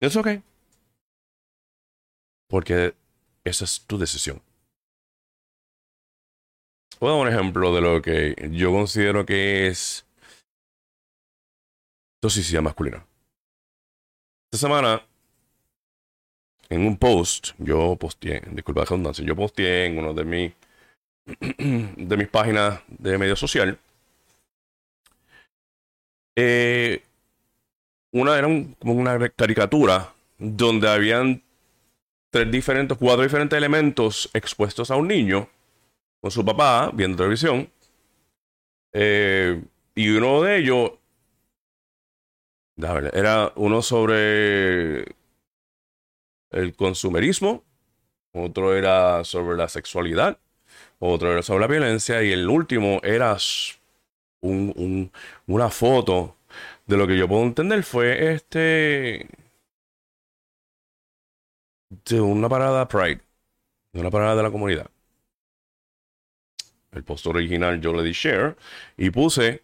It's 0.00 0.16
okay. 0.16 0.42
Porque 2.49 2.94
esa 3.44 3.64
es 3.64 3.80
tu 3.87 3.99
decisión. 3.99 4.42
Puedo 6.99 7.16
dar 7.16 7.26
un 7.26 7.32
ejemplo 7.32 7.75
de 7.75 7.80
lo 7.80 8.02
que 8.02 8.37
yo 8.52 8.70
considero 8.70 9.25
que 9.26 9.68
es 9.68 10.04
toxicidad 12.23 12.62
masculina. 12.62 13.05
Esta 14.52 14.69
semana, 14.69 15.02
en 16.69 16.87
un 16.87 16.97
post, 16.97 17.50
yo 17.59 17.97
posteé, 17.97 18.43
disculpa 18.52 18.83
la 18.83 18.87
redundancia, 18.87 19.25
yo 19.25 19.35
posteé 19.35 19.87
en 19.87 19.99
uno 19.99 20.14
de, 20.14 20.25
mis 20.25 20.52
de 21.97 22.17
mis 22.17 22.29
páginas 22.29 22.81
de 22.87 23.19
medio 23.19 23.35
social 23.35 23.79
eh, 26.37 27.02
una 28.12 28.38
era 28.38 28.47
como 28.79 28.95
una 28.95 29.29
caricatura 29.31 30.12
donde 30.38 30.88
habían 30.88 31.43
tres 32.31 32.50
diferentes, 32.50 32.97
cuatro 32.99 33.23
diferentes 33.23 33.57
elementos 33.57 34.31
expuestos 34.33 34.91
a 34.91 34.97
un 34.97 35.09
niño 35.09 35.49
con 36.21 36.31
su 36.31 36.45
papá 36.45 36.91
viendo 36.95 37.17
televisión. 37.17 37.69
Eh, 38.95 39.62
y 39.95 40.11
uno 40.11 40.43
de 40.43 40.59
ellos 40.59 40.93
era 43.12 43.52
uno 43.56 43.82
sobre 43.82 45.04
el 46.50 46.74
consumerismo, 46.76 47.64
otro 48.32 48.74
era 48.76 49.24
sobre 49.24 49.56
la 49.56 49.68
sexualidad, 49.68 50.38
otro 50.98 51.32
era 51.32 51.42
sobre 51.42 51.60
la 51.60 51.66
violencia 51.66 52.22
y 52.22 52.32
el 52.32 52.48
último 52.48 53.00
era 53.02 53.36
un, 54.40 55.10
una 55.46 55.70
foto 55.70 56.36
de 56.86 56.96
lo 56.96 57.06
que 57.06 57.16
yo 57.16 57.28
puedo 57.28 57.42
entender 57.42 57.82
fue 57.84 58.32
este 58.34 59.28
de 62.04 62.20
una 62.20 62.48
parada 62.48 62.88
Pride, 62.88 63.20
de 63.92 64.00
una 64.00 64.10
parada 64.10 64.36
de 64.36 64.42
la 64.42 64.50
comunidad. 64.50 64.90
El 66.92 67.04
post 67.04 67.26
original 67.26 67.80
yo 67.80 67.92
le 67.92 68.02
di 68.02 68.12
share 68.12 68.56
y 68.96 69.10
puse. 69.10 69.62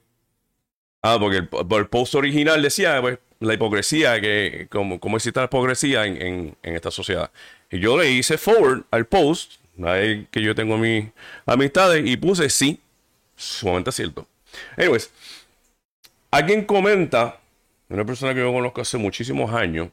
Ah, 1.03 1.17
porque 1.21 1.39
el, 1.39 1.89
post 1.89 2.15
original 2.17 2.61
decía 2.61 3.01
pues, 3.01 3.19
la 3.41 3.55
hipocresía, 3.55 4.21
que 4.21 4.67
como, 4.71 4.99
como 4.99 5.17
existe 5.17 5.39
la 5.39 5.47
hipocresía 5.47 6.07
en, 6.07 6.57
esta 6.63 6.91
sociedad. 6.91 7.31
Y 7.71 7.79
yo 7.79 7.99
le 7.99 8.11
hice 8.11 8.37
forward 8.39 8.85
al 8.91 9.07
post, 9.07 9.55
que 9.77 10.43
yo 10.43 10.55
tengo 10.55 10.77
mis 10.77 11.07
amistades, 11.47 12.05
y 12.05 12.17
puse 12.17 12.51
sí, 12.51 12.81
sumamente 13.37 13.93
cierto. 13.93 14.27
Anyways, 14.77 15.11
alguien 16.31 16.65
comenta, 16.65 17.41
una 17.89 18.05
persona 18.05 18.35
que 18.35 18.41
yo 18.41 18.53
conozco 18.53 18.81
hace 18.81 18.99
muchísimos 18.99 19.53
años, 19.55 19.91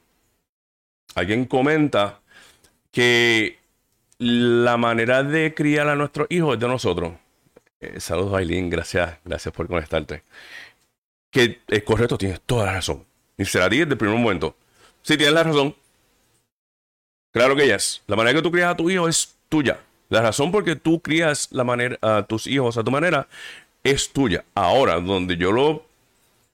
alguien 1.13 1.45
comenta 1.45 2.19
que 2.91 3.59
la 4.17 4.77
manera 4.77 5.23
de 5.23 5.53
criar 5.53 5.87
a 5.89 5.95
nuestros 5.95 6.27
hijos 6.29 6.55
es 6.55 6.59
de 6.59 6.67
nosotros. 6.67 7.13
Eh, 7.79 7.99
saludos, 7.99 8.33
Aileen, 8.33 8.69
gracias, 8.69 9.17
gracias 9.23 9.53
por 9.53 9.67
conectarte. 9.67 10.23
Que 11.35 11.59
es 11.67 11.83
correcto, 11.83 12.17
tienes 12.17 12.39
toda 12.45 12.67
la 12.67 12.71
razón. 12.75 13.05
Y 13.37 13.43
será 13.43 13.69
ti 13.69 13.79
desde 13.79 13.91
el 13.91 13.97
primer 13.97 14.17
momento. 14.17 14.55
Sí, 15.01 15.17
tienes 15.17 15.33
la 15.33 15.43
razón. 15.43 15.75
Claro 17.33 17.57
que 17.57 17.67
yes. 17.67 18.03
La 18.07 18.15
manera 18.15 18.37
que 18.37 18.41
tú 18.41 18.49
crías 18.53 18.71
a 18.71 18.77
tu 18.77 18.89
hijo 18.89 19.09
es 19.09 19.35
tuya. 19.49 19.81
La 20.07 20.21
razón 20.21 20.49
por 20.49 20.63
que 20.63 20.77
tú 20.77 21.01
crías 21.01 21.49
la 21.51 21.65
manera, 21.65 21.97
a 22.01 22.23
tus 22.25 22.47
hijos 22.47 22.77
a 22.77 22.85
tu 22.85 22.89
manera 22.89 23.27
es 23.83 24.13
tuya. 24.13 24.45
Ahora, 24.55 25.01
donde 25.01 25.35
yo 25.35 25.51
lo 25.51 25.85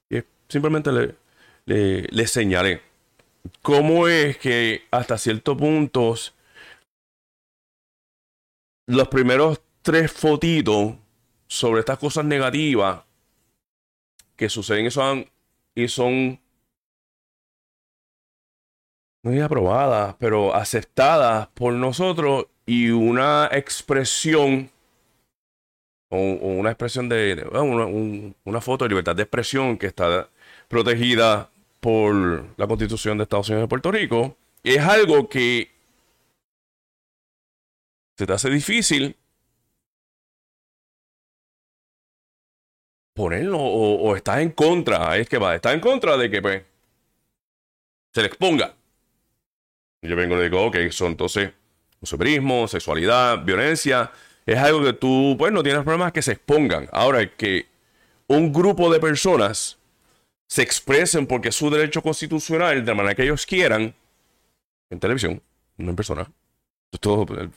eh, 0.10 0.24
simplemente 0.50 0.92
le, 0.92 1.14
le, 1.68 2.08
le 2.10 2.26
señalé 2.26 2.82
cómo 3.62 4.08
es 4.08 4.36
que 4.38 4.86
hasta 4.90 5.20
ciertos 5.20 5.60
puntos 5.60 6.34
los 8.88 9.08
primeros 9.10 9.62
tres 9.84 10.12
fotitos 10.12 10.96
sobre 11.48 11.82
estas 11.82 12.00
cosas 12.00 12.26
negativas 12.26 13.02
que 14.42 14.50
suceden 14.50 14.88
y 14.88 14.90
son, 14.90 15.30
y 15.76 15.88
son 15.88 16.40
no 19.24 19.46
aprobadas, 19.46 20.16
pero 20.18 20.56
aceptadas 20.56 21.48
por 21.50 21.74
nosotros 21.74 22.48
y 22.66 22.90
una 22.90 23.50
expresión 23.52 24.72
o, 26.10 26.18
una 26.18 26.72
expresión 26.72 27.08
de, 27.08 27.48
una, 28.46 28.62
foto 28.62 28.86
de 28.86 28.90
libertad 28.90 29.16
de 29.16 29.22
expresión 29.22 29.78
que 29.78 29.86
está 29.86 30.28
protegida 30.68 31.52
por 31.80 32.48
la 32.58 32.66
Constitución 32.66 33.20
de 33.20 33.26
Estados 33.26 33.48
Unidos 33.50 33.66
de 33.66 33.70
Puerto 33.70 33.92
Rico, 33.92 34.38
es 34.64 34.80
algo 34.80 35.30
que 35.30 35.70
se 38.18 38.26
te 38.26 38.34
hace 38.34 38.50
difícil 38.50 39.16
ponerlo 43.14 43.60
o, 43.60 44.16
estás 44.16 44.40
en 44.40 44.52
contra, 44.52 45.18
es 45.18 45.28
que 45.28 45.38
va, 45.38 45.56
estás 45.56 45.74
en 45.74 45.80
contra 45.80 46.18
de 46.18 46.30
que 46.30 46.42
pues, 46.42 46.64
se 48.14 48.22
le 48.22 48.28
exponga. 48.28 48.74
Yo 50.02 50.16
vengo 50.16 50.36
y 50.36 50.38
le 50.40 50.44
digo, 50.46 50.66
ok, 50.66 50.78
son 50.90 51.12
entonces 51.12 51.52
consumerismo, 52.00 52.68
sexualidad, 52.68 53.44
violencia, 53.44 54.12
es 54.46 54.58
algo 54.58 54.84
que 54.84 54.94
tú, 54.94 55.36
pues 55.38 55.52
no 55.52 55.62
tienes 55.62 55.84
problemas 55.84 56.12
que 56.12 56.22
se 56.22 56.32
expongan. 56.32 56.90
Ahora, 56.92 57.30
que 57.30 57.68
un 58.28 58.52
grupo 58.52 58.92
de 58.92 59.00
personas 59.00 59.78
se 60.48 60.64
expresen 60.64 61.28
porque 61.28 61.50
es 61.50 61.56
su 61.56 61.70
derecho 61.70 62.02
constitucional 62.02 62.84
de 62.84 62.92
la 62.92 62.96
manera 62.96 63.16
que 63.16 63.24
ellos 63.24 63.46
quieran, 63.46 63.94
en 64.90 65.00
televisión, 65.00 65.42
no 65.78 65.90
en 65.92 65.96
persona, 65.96 66.30
todo 67.00 67.26
por, 67.26 67.50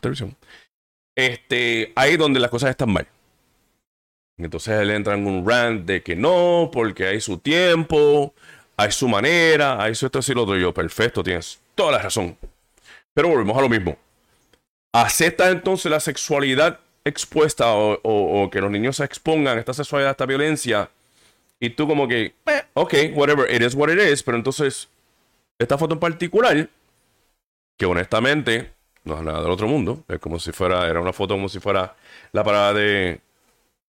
televisión, 0.00 0.34
este, 1.14 1.92
ahí 1.96 2.16
donde 2.16 2.40
las 2.40 2.50
cosas 2.50 2.70
están 2.70 2.92
mal. 2.92 3.06
Entonces 4.38 4.80
él 4.80 4.90
entra 4.90 5.14
en 5.14 5.26
un 5.26 5.48
rant 5.48 5.84
de 5.84 6.02
que 6.02 6.14
no, 6.14 6.70
porque 6.72 7.06
hay 7.06 7.20
su 7.20 7.38
tiempo, 7.38 8.34
hay 8.76 8.92
su 8.92 9.08
manera, 9.08 9.82
hay 9.82 9.94
su 9.94 10.06
esto 10.06 10.20
y 10.26 10.34
lo 10.34 10.44
otro. 10.44 10.56
yo, 10.56 10.72
perfecto, 10.72 11.22
tienes 11.22 11.60
toda 11.74 11.92
la 11.92 11.98
razón. 11.98 12.38
Pero 13.12 13.28
volvemos 13.28 13.58
a 13.58 13.60
lo 13.60 13.68
mismo. 13.68 13.96
¿Acepta 14.92 15.50
entonces 15.50 15.90
la 15.90 16.00
sexualidad 16.00 16.78
expuesta 17.04 17.66
o, 17.74 18.48
que 18.50 18.60
los 18.60 18.70
niños 18.70 18.96
se 18.96 19.04
expongan 19.04 19.56
a 19.56 19.60
esta 19.60 19.74
sexualidad, 19.74 20.10
a 20.10 20.12
esta 20.12 20.26
violencia? 20.26 20.88
Y 21.60 21.70
tú 21.70 21.88
como 21.88 22.06
que, 22.06 22.34
eh, 22.46 22.62
ok, 22.74 22.94
whatever, 23.14 23.52
it 23.52 23.62
is 23.62 23.74
what 23.74 23.90
it 23.90 24.00
is. 24.00 24.22
Pero 24.22 24.36
entonces, 24.36 24.88
esta 25.58 25.76
foto 25.76 25.94
en 25.94 26.00
particular, 26.00 26.70
que 27.76 27.86
honestamente 27.86 28.72
no 29.02 29.18
es 29.18 29.24
nada 29.24 29.42
del 29.42 29.50
otro 29.50 29.66
mundo, 29.66 30.04
es 30.06 30.20
como 30.20 30.38
si 30.38 30.52
fuera, 30.52 30.88
era 30.88 31.00
una 31.00 31.12
foto 31.12 31.34
como 31.34 31.48
si 31.48 31.58
fuera 31.58 31.96
la 32.32 32.44
parada 32.44 32.74
de, 32.74 33.20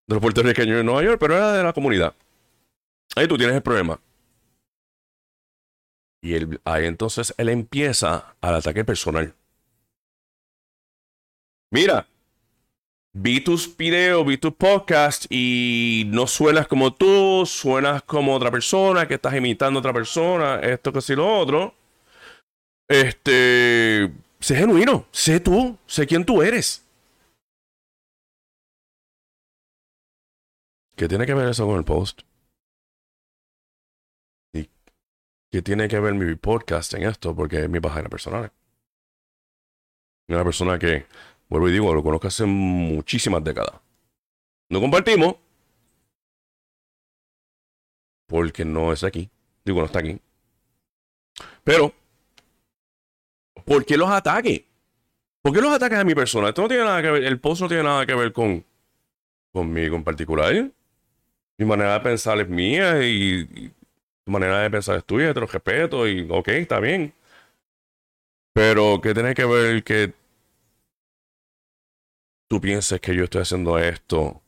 de 0.06 0.14
los 0.14 0.20
puertorriqueños 0.20 0.80
en 0.80 0.86
Nueva 0.86 1.02
York, 1.02 1.18
pero 1.20 1.36
era 1.36 1.52
de 1.52 1.62
la 1.62 1.72
comunidad. 1.72 2.14
Ahí 3.16 3.26
tú 3.26 3.36
tienes 3.36 3.56
el 3.56 3.62
problema. 3.62 4.00
Y 6.22 6.34
ahí 6.64 6.86
entonces 6.86 7.34
él 7.38 7.48
empieza 7.48 8.34
al 8.40 8.54
ataque 8.56 8.84
personal. 8.84 9.34
Mira, 11.72 12.06
vi 13.12 13.40
tus 13.40 13.76
videos, 13.76 14.26
vi 14.26 14.36
tus 14.36 14.54
podcasts 14.54 15.26
y 15.30 16.04
no 16.08 16.26
suenas 16.26 16.66
como 16.66 16.92
tú, 16.92 17.44
suenas 17.46 18.02
como 18.02 18.34
otra 18.34 18.50
persona, 18.50 19.06
que 19.08 19.14
estás 19.14 19.34
imitando 19.34 19.78
a 19.78 19.80
otra 19.80 19.92
persona, 19.92 20.60
esto 20.60 20.92
que 20.92 21.00
sí 21.00 21.14
lo 21.14 21.38
otro. 21.38 21.74
Este, 22.88 24.12
sé 24.40 24.56
genuino, 24.56 25.06
sé 25.12 25.40
tú, 25.40 25.78
sé 25.86 26.06
quién 26.06 26.24
tú 26.24 26.42
eres. 26.42 26.84
¿Qué 31.00 31.08
tiene 31.08 31.24
que 31.24 31.32
ver 31.32 31.48
eso 31.48 31.66
con 31.66 31.78
el 31.78 31.84
post? 31.86 32.20
¿Qué 34.52 35.62
tiene 35.62 35.88
que 35.88 35.98
ver 35.98 36.12
mi 36.12 36.34
podcast 36.34 36.92
en 36.92 37.04
esto? 37.04 37.34
Porque 37.34 37.62
es 37.62 37.70
mi 37.70 37.80
página 37.80 38.10
personal. 38.10 38.52
Una 40.28 40.44
persona 40.44 40.78
que, 40.78 41.06
vuelvo 41.48 41.70
y 41.70 41.72
digo, 41.72 41.94
lo 41.94 42.02
conozco 42.02 42.28
hace 42.28 42.44
muchísimas 42.44 43.42
décadas. 43.42 43.80
No 44.68 44.78
compartimos. 44.78 45.36
Porque 48.26 48.66
no 48.66 48.92
es 48.92 49.02
aquí. 49.02 49.30
Digo, 49.64 49.80
no 49.80 49.86
está 49.86 50.00
aquí. 50.00 50.20
Pero, 51.64 51.94
¿por 53.64 53.86
qué 53.86 53.96
los 53.96 54.10
ataques? 54.10 54.64
¿Por 55.40 55.54
qué 55.54 55.62
los 55.62 55.72
ataques 55.72 55.98
a 55.98 56.04
mi 56.04 56.14
persona? 56.14 56.50
Esto 56.50 56.60
no 56.60 56.68
tiene 56.68 56.84
nada 56.84 57.00
que 57.00 57.10
ver, 57.10 57.24
el 57.24 57.40
post 57.40 57.62
no 57.62 57.68
tiene 57.68 57.84
nada 57.84 58.04
que 58.04 58.14
ver 58.14 58.34
con 58.34 58.66
conmigo 59.50 59.96
en 59.96 60.04
particular. 60.04 60.70
Mi 61.60 61.66
manera 61.66 61.92
de 61.92 62.00
pensar 62.00 62.40
es 62.40 62.48
mía 62.48 63.06
y 63.06 63.70
manera 64.24 64.60
de 64.60 64.70
pensar 64.70 64.96
es 64.96 65.04
tuya, 65.04 65.34
te 65.34 65.40
lo 65.40 65.46
respeto 65.46 66.08
y 66.08 66.26
ok, 66.30 66.48
está 66.48 66.80
bien. 66.80 67.12
Pero 68.54 68.98
¿qué 69.02 69.12
tiene 69.12 69.34
que 69.34 69.44
ver 69.44 69.84
que 69.84 70.14
tú 72.48 72.62
pienses 72.62 72.98
que 73.02 73.14
yo 73.14 73.24
estoy 73.24 73.42
haciendo 73.42 73.78
esto 73.78 74.40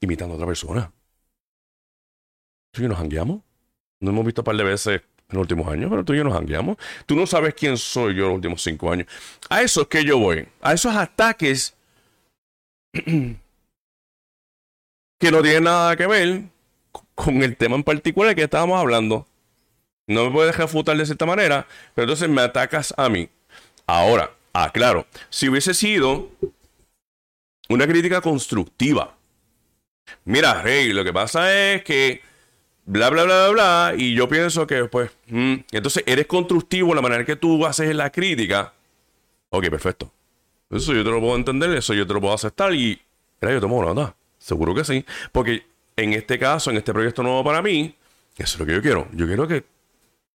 imitando 0.00 0.34
a 0.34 0.36
otra 0.36 0.46
persona? 0.46 0.92
¿Tú 2.70 2.82
y 2.82 2.84
yo 2.84 2.88
nos 2.88 3.00
hangueamos? 3.00 3.42
No 3.98 4.10
hemos 4.10 4.24
visto 4.24 4.42
un 4.42 4.44
par 4.44 4.56
de 4.56 4.62
veces 4.62 5.02
en 5.28 5.36
los 5.36 5.40
últimos 5.40 5.66
años, 5.66 5.90
pero 5.90 6.04
tú 6.04 6.14
y 6.14 6.18
yo 6.18 6.24
nos 6.24 6.36
hangueamos. 6.36 6.76
Tú 7.04 7.16
no 7.16 7.26
sabes 7.26 7.54
quién 7.54 7.76
soy 7.76 8.14
yo 8.14 8.26
en 8.26 8.28
los 8.28 8.36
últimos 8.36 8.62
cinco 8.62 8.92
años. 8.92 9.08
A 9.50 9.62
eso 9.62 9.82
es 9.82 9.88
que 9.88 10.04
yo 10.04 10.20
voy. 10.20 10.46
A 10.60 10.72
esos 10.72 10.94
ataques 10.94 11.74
que 15.22 15.30
no 15.30 15.40
tienen 15.40 15.62
nada 15.62 15.94
que 15.94 16.04
ver 16.08 16.42
con 17.14 17.44
el 17.44 17.56
tema 17.56 17.76
en 17.76 17.84
particular 17.84 18.34
que 18.34 18.42
estábamos 18.42 18.80
hablando. 18.80 19.24
No 20.08 20.24
me 20.24 20.32
puedes 20.32 20.56
refutar 20.56 20.96
de 20.96 21.06
cierta 21.06 21.26
manera, 21.26 21.68
pero 21.94 22.06
entonces 22.06 22.28
me 22.28 22.42
atacas 22.42 22.92
a 22.96 23.08
mí. 23.08 23.28
Ahora, 23.86 24.32
aclaro, 24.52 25.06
si 25.30 25.48
hubiese 25.48 25.74
sido 25.74 26.28
una 27.68 27.86
crítica 27.86 28.20
constructiva. 28.20 29.14
Mira, 30.24 30.60
Rey, 30.60 30.92
lo 30.92 31.04
que 31.04 31.12
pasa 31.12 31.54
es 31.54 31.84
que 31.84 32.20
bla, 32.84 33.08
bla, 33.08 33.22
bla, 33.22 33.48
bla, 33.48 33.90
bla, 33.92 33.94
y 33.96 34.16
yo 34.16 34.28
pienso 34.28 34.66
que, 34.66 34.86
pues, 34.86 35.12
mm, 35.28 35.54
entonces 35.70 36.02
eres 36.04 36.26
constructivo 36.26 36.96
la 36.96 37.00
manera 37.00 37.24
que 37.24 37.36
tú 37.36 37.64
haces 37.64 37.94
la 37.94 38.10
crítica. 38.10 38.72
Ok, 39.50 39.70
perfecto. 39.70 40.12
Eso 40.68 40.92
yo 40.92 41.04
te 41.04 41.10
lo 41.10 41.20
puedo 41.20 41.36
entender, 41.36 41.70
eso 41.76 41.94
yo 41.94 42.08
te 42.08 42.12
lo 42.12 42.20
puedo 42.20 42.34
aceptar 42.34 42.74
y, 42.74 43.00
mira, 43.40 43.54
yo 43.54 43.60
tomo 43.60 43.84
nota. 43.84 44.16
Seguro 44.42 44.74
que 44.74 44.84
sí. 44.84 45.04
Porque 45.30 45.64
en 45.96 46.12
este 46.14 46.38
caso, 46.38 46.70
en 46.70 46.76
este 46.76 46.92
proyecto 46.92 47.22
nuevo 47.22 47.44
para 47.44 47.62
mí, 47.62 47.94
eso 48.36 48.56
es 48.56 48.58
lo 48.58 48.66
que 48.66 48.72
yo 48.72 48.82
quiero. 48.82 49.08
Yo 49.12 49.26
quiero 49.26 49.46
que 49.46 49.64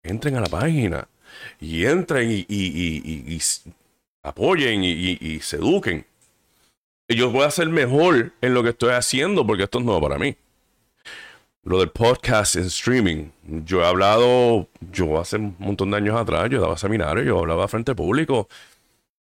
entren 0.03 0.37
a 0.37 0.41
la 0.41 0.47
página 0.47 1.09
y 1.61 1.85
entren 1.85 2.47
y, 2.49 3.39
apoyen 4.23 4.85
y, 4.85 5.41
se 5.41 5.57
eduquen. 5.57 6.07
Y 7.09 7.17
yo 7.17 7.31
voy 7.31 7.45
a 7.45 7.51
ser 7.51 7.69
mejor 7.69 8.33
en 8.41 8.55
lo 8.55 8.63
que 8.63 8.71
estoy 8.71 8.91
haciendo 8.91 9.47
porque 9.47 9.65
esto 9.65 9.79
es 9.79 9.85
nuevo 9.85 10.01
para 10.01 10.19
mí. 10.19 10.37
Lo 11.65 11.81
del 11.81 11.91
podcast 11.91 12.55
en 12.55 12.65
streaming. 12.65 13.31
Yo 13.65 13.83
he 13.83 13.87
hablado, 13.87 14.69
yo 14.93 15.19
hace 15.19 15.37
un 15.37 15.57
montón 15.59 15.91
de 15.91 15.97
años 15.97 16.17
atrás, 16.17 16.49
yo 16.49 16.61
daba 16.61 16.79
seminarios, 16.79 17.27
yo 17.27 17.41
hablaba 17.41 17.67
frente 17.67 17.93
público. 17.95 18.49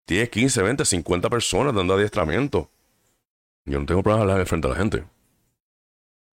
10, 0.08 0.28
15, 0.30 0.62
20, 0.62 0.84
50 0.84 1.30
personas 1.30 1.74
dando 1.74 1.94
adiestramiento. 1.94 2.68
Yo 3.66 3.80
no 3.80 3.86
tengo 3.86 4.02
problemas 4.02 4.26
de 4.26 4.32
hablar 4.32 4.46
frente 4.46 4.66
a 4.68 4.70
la 4.70 4.76
gente 4.76 5.04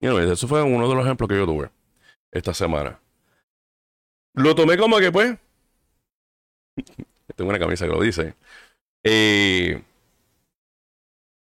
eso 0.01 0.47
fue 0.47 0.61
uno 0.63 0.87
de 0.87 0.95
los 0.95 1.05
ejemplos 1.05 1.29
que 1.29 1.35
yo 1.35 1.45
tuve 1.45 1.69
esta 2.31 2.53
semana. 2.53 2.99
Lo 4.33 4.55
tomé 4.55 4.77
como 4.77 4.97
que, 4.97 5.11
pues. 5.11 5.37
Tengo 7.35 7.49
una 7.49 7.59
camisa 7.59 7.85
que 7.85 7.91
lo 7.91 8.01
dice. 8.01 8.35
Eh, 9.03 9.83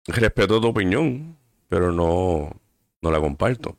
respeto 0.07 0.59
tu 0.59 0.67
opinión, 0.67 1.37
pero 1.69 1.91
no, 1.91 2.51
no 3.01 3.11
la 3.11 3.19
comparto. 3.19 3.77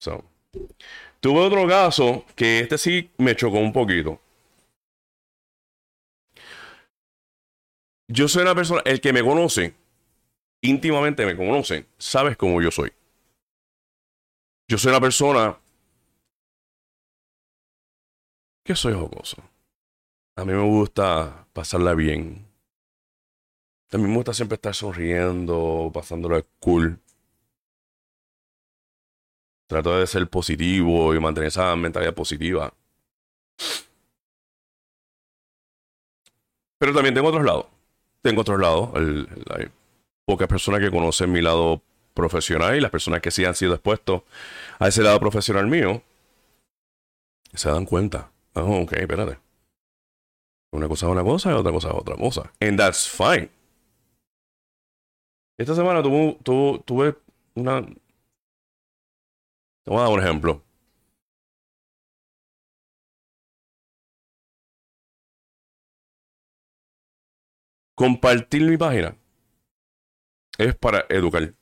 So. 0.00 0.24
Tuve 1.20 1.40
otro 1.40 1.66
caso 1.66 2.24
que 2.34 2.60
este 2.60 2.76
sí 2.76 3.10
me 3.16 3.34
chocó 3.34 3.58
un 3.58 3.72
poquito. 3.72 4.20
Yo 8.08 8.28
soy 8.28 8.42
una 8.42 8.54
persona, 8.54 8.82
el 8.84 9.00
que 9.00 9.12
me 9.12 9.22
conoce, 9.22 9.74
íntimamente 10.60 11.24
me 11.24 11.36
conoce, 11.36 11.86
sabes 11.98 12.36
cómo 12.36 12.60
yo 12.60 12.70
soy. 12.70 12.92
Yo 14.68 14.78
soy 14.78 14.90
una 14.90 15.00
persona 15.00 15.58
que 18.64 18.74
soy 18.74 18.94
jocoso. 18.94 19.42
A 20.36 20.44
mí 20.44 20.52
me 20.52 20.62
gusta 20.62 21.46
pasarla 21.52 21.94
bien. 21.94 22.46
A 23.92 23.98
mí 23.98 24.08
me 24.08 24.16
gusta 24.16 24.34
siempre 24.34 24.56
estar 24.56 24.74
sonriendo, 24.74 25.90
pasándolo 25.94 26.44
cool. 26.58 26.98
Trato 29.68 29.96
de 29.98 30.06
ser 30.06 30.28
positivo 30.28 31.14
y 31.14 31.20
mantener 31.20 31.48
esa 31.48 31.74
mentalidad 31.76 32.14
positiva. 32.14 32.74
Pero 36.78 36.92
también 36.92 37.14
tengo 37.14 37.28
otros 37.28 37.44
lados. 37.44 37.73
Tengo 38.24 38.40
otros 38.40 38.58
lados. 38.58 38.88
hay 38.94 39.68
pocas 40.26 40.48
personas 40.48 40.80
que 40.80 40.90
conocen 40.90 41.30
mi 41.30 41.42
lado 41.42 41.82
profesional 42.14 42.74
y 42.74 42.80
las 42.80 42.90
personas 42.90 43.20
que 43.20 43.30
sí 43.30 43.44
han 43.44 43.54
sido 43.54 43.74
expuestos 43.74 44.22
a 44.78 44.88
ese 44.88 45.02
lado 45.02 45.20
profesional 45.20 45.66
mío 45.66 46.02
se 47.52 47.68
dan 47.68 47.84
cuenta. 47.84 48.30
Oh, 48.54 48.80
ok, 48.80 48.94
espérate. 48.94 49.38
Una 50.72 50.88
cosa 50.88 51.04
es 51.04 51.12
una 51.12 51.22
cosa 51.22 51.50
y 51.50 51.52
otra 51.52 51.70
cosa 51.70 51.88
es 51.88 51.94
otra 51.94 52.16
cosa. 52.16 52.50
And 52.60 52.78
that's 52.78 53.06
fine. 53.06 53.50
Esta 55.58 55.74
semana 55.74 56.02
tuve, 56.02 56.38
tuve 56.42 57.16
una. 57.54 57.82
Te 57.82 57.94
voy 59.90 59.98
a 59.98 60.02
dar 60.04 60.12
un 60.12 60.20
ejemplo. 60.20 60.63
Compartir 67.94 68.62
mi 68.62 68.76
página 68.76 69.16
es 70.58 70.74
para 70.76 71.06
educar. 71.08 71.54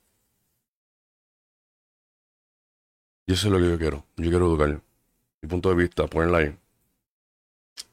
Y 3.27 3.33
eso 3.33 3.47
es 3.47 3.53
lo 3.53 3.59
que 3.59 3.71
yo 3.71 3.79
quiero. 3.79 4.07
Yo 4.17 4.31
quiero 4.31 4.47
educar. 4.47 4.81
Mi 5.41 5.49
punto 5.49 5.69
de 5.71 5.75
vista, 5.77 6.07
ponerla 6.07 6.39
ahí. 6.39 6.59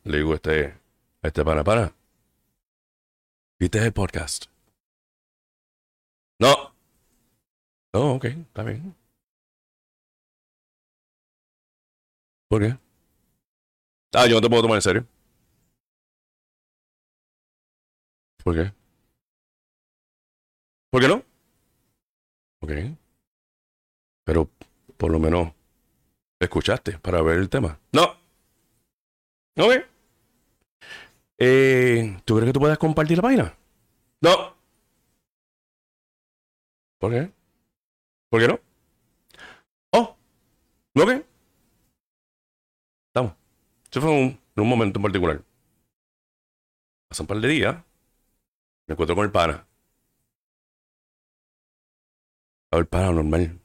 Le 0.04 0.18
digo 0.18 0.34
a 0.34 0.36
este, 0.36 0.78
este 1.22 1.44
para, 1.44 1.64
para. 1.64 1.94
¿Viste 3.60 3.80
el 3.80 3.94
podcast? 3.94 4.46
No. 6.40 6.74
No, 7.94 8.14
ok, 8.16 8.26
está 8.26 8.64
bien. 8.64 8.96
¿Por 12.48 12.62
qué? 12.62 12.78
Ah, 14.14 14.28
yo 14.28 14.36
no 14.36 14.42
te 14.42 14.50
puedo 14.50 14.64
tomar 14.64 14.78
en 14.78 14.82
serio. 14.82 15.19
¿Por 18.50 18.56
qué? 18.56 18.74
¿Por 20.90 21.02
qué 21.02 21.08
no? 21.08 21.24
Ok. 22.62 22.72
Pero 24.26 24.50
por 24.98 25.12
lo 25.12 25.20
menos 25.20 25.54
escuchaste 26.40 26.98
para 26.98 27.22
ver 27.22 27.38
el 27.38 27.48
tema. 27.48 27.80
No. 27.92 28.06
Ok. 29.56 29.86
Eh, 31.38 32.20
¿Tú 32.26 32.38
crees 32.38 32.50
que 32.50 32.54
tú 32.54 32.60
puedes 32.60 32.80
compartir 32.80 33.18
la 33.18 33.22
página? 33.22 33.56
No. 34.20 34.56
¿Por 36.98 37.12
qué? 37.12 37.32
¿Por 38.32 38.42
qué 38.42 38.48
no? 38.48 38.60
Oh. 39.94 40.18
Ok. 40.96 41.24
Estamos. 43.10 43.34
Eso 43.92 44.02
fue 44.02 44.10
un, 44.10 44.40
un 44.56 44.68
momento 44.68 44.98
en 44.98 45.04
particular. 45.04 45.44
Pasan 47.10 47.26
un 47.26 47.28
par 47.28 47.38
de 47.42 47.48
días. 47.48 47.89
Me 48.90 48.94
encuentro 48.94 49.16
con 49.16 49.26
el 49.26 49.32
pana. 49.32 49.68
El 52.72 52.88
pana 52.88 53.12
normal. 53.12 53.60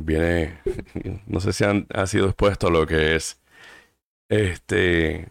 Viene. 0.00 0.60
No 1.26 1.40
sé 1.40 1.52
si 1.52 1.64
han, 1.64 1.88
ha 1.92 2.06
sido 2.06 2.26
expuesto 2.28 2.68
a 2.68 2.70
lo 2.70 2.86
que 2.86 3.16
es. 3.16 3.40
Este. 4.28 5.28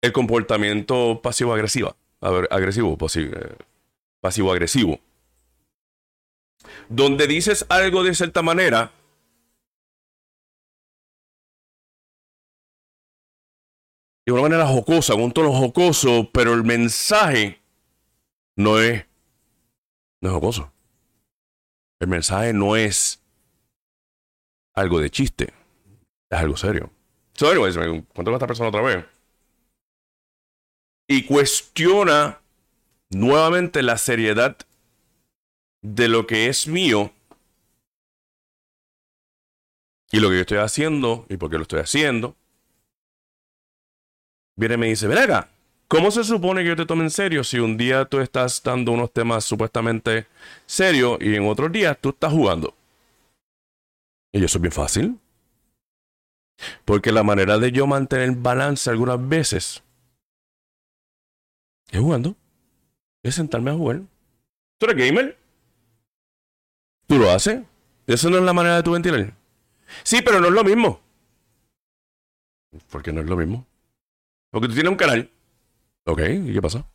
El 0.00 0.12
comportamiento 0.12 1.20
pasivo-agresivo. 1.20 1.96
Agresivo, 2.20 2.96
eh, 3.16 3.56
pasivo-agresivo 4.20 5.00
donde 6.88 7.26
dices 7.26 7.66
algo 7.68 8.04
de 8.04 8.14
cierta 8.14 8.42
manera, 8.42 8.92
de 14.26 14.32
una 14.32 14.42
manera 14.42 14.66
jocosa, 14.66 15.14
con 15.14 15.22
un 15.22 15.32
tono 15.32 15.52
jocoso, 15.52 16.28
pero 16.32 16.52
el 16.52 16.64
mensaje 16.64 17.60
no 18.56 18.80
es, 18.80 19.06
no 20.20 20.28
es 20.28 20.34
jocoso. 20.34 20.72
El 22.00 22.08
mensaje 22.08 22.52
no 22.52 22.76
es 22.76 23.22
algo 24.74 25.00
de 25.00 25.10
chiste, 25.10 25.54
es 26.28 26.38
algo 26.38 26.56
serio. 26.56 26.90
So, 27.34 27.48
anyways, 27.48 27.76
me 27.76 27.84
encuentro 27.84 28.24
con 28.24 28.34
esta 28.34 28.46
persona 28.46 28.68
otra 28.68 28.82
vez. 28.82 29.04
Y 31.08 31.24
cuestiona 31.24 32.40
nuevamente 33.10 33.82
la 33.82 33.96
seriedad 33.96 34.56
de 35.82 36.08
lo 36.08 36.26
que 36.26 36.48
es 36.48 36.66
mío 36.66 37.12
y 40.10 40.18
lo 40.18 40.30
que 40.30 40.34
yo 40.34 40.40
estoy 40.40 40.58
haciendo 40.58 41.26
y 41.28 41.36
por 41.36 41.48
qué 41.48 41.56
lo 41.58 41.62
estoy 41.62 41.80
haciendo. 41.80 42.36
Viene 44.56 44.74
y 44.74 44.78
me 44.78 44.86
dice, 44.86 45.06
ven 45.06 45.18
acá, 45.18 45.50
¿cómo 45.86 46.10
se 46.10 46.24
supone 46.24 46.62
que 46.62 46.68
yo 46.68 46.76
te 46.76 46.86
tome 46.86 47.04
en 47.04 47.10
serio 47.10 47.44
si 47.44 47.58
un 47.58 47.76
día 47.76 48.06
tú 48.06 48.20
estás 48.20 48.62
dando 48.62 48.92
unos 48.92 49.12
temas 49.12 49.44
supuestamente 49.44 50.26
serios 50.64 51.18
y 51.20 51.34
en 51.34 51.46
otros 51.46 51.70
días 51.70 51.98
tú 52.00 52.08
estás 52.08 52.32
jugando? 52.32 52.74
Y 54.32 54.42
eso 54.42 54.58
es 54.58 54.62
bien 54.62 54.72
fácil. 54.72 55.18
Porque 56.86 57.12
la 57.12 57.22
manera 57.22 57.58
de 57.58 57.70
yo 57.70 57.86
mantener 57.86 58.32
balance 58.32 58.88
algunas 58.88 59.28
veces 59.28 59.82
es 61.90 62.00
jugando. 62.00 62.34
Es 63.22 63.34
sentarme 63.34 63.70
a 63.70 63.74
jugar. 63.74 64.02
¿Tú 64.78 64.86
eres 64.86 65.06
gamer? 65.06 65.38
¿Tú 67.06 67.18
lo 67.18 67.30
haces? 67.30 67.62
¿Eso 68.06 68.30
no 68.30 68.38
es 68.38 68.42
la 68.42 68.52
manera 68.52 68.76
de 68.76 68.82
tu 68.82 68.92
ventilar? 68.92 69.34
Sí, 70.02 70.22
pero 70.22 70.40
no 70.40 70.46
es 70.46 70.52
lo 70.52 70.64
mismo. 70.64 71.00
¿Por 72.90 73.02
qué 73.02 73.12
no 73.12 73.20
es 73.20 73.26
lo 73.26 73.36
mismo? 73.36 73.66
Porque 74.50 74.68
tú 74.68 74.74
tienes 74.74 74.90
un 74.90 74.96
canal. 74.96 75.30
Ok, 76.06 76.20
¿y 76.46 76.52
qué 76.54 76.62
pasa? 76.62 76.86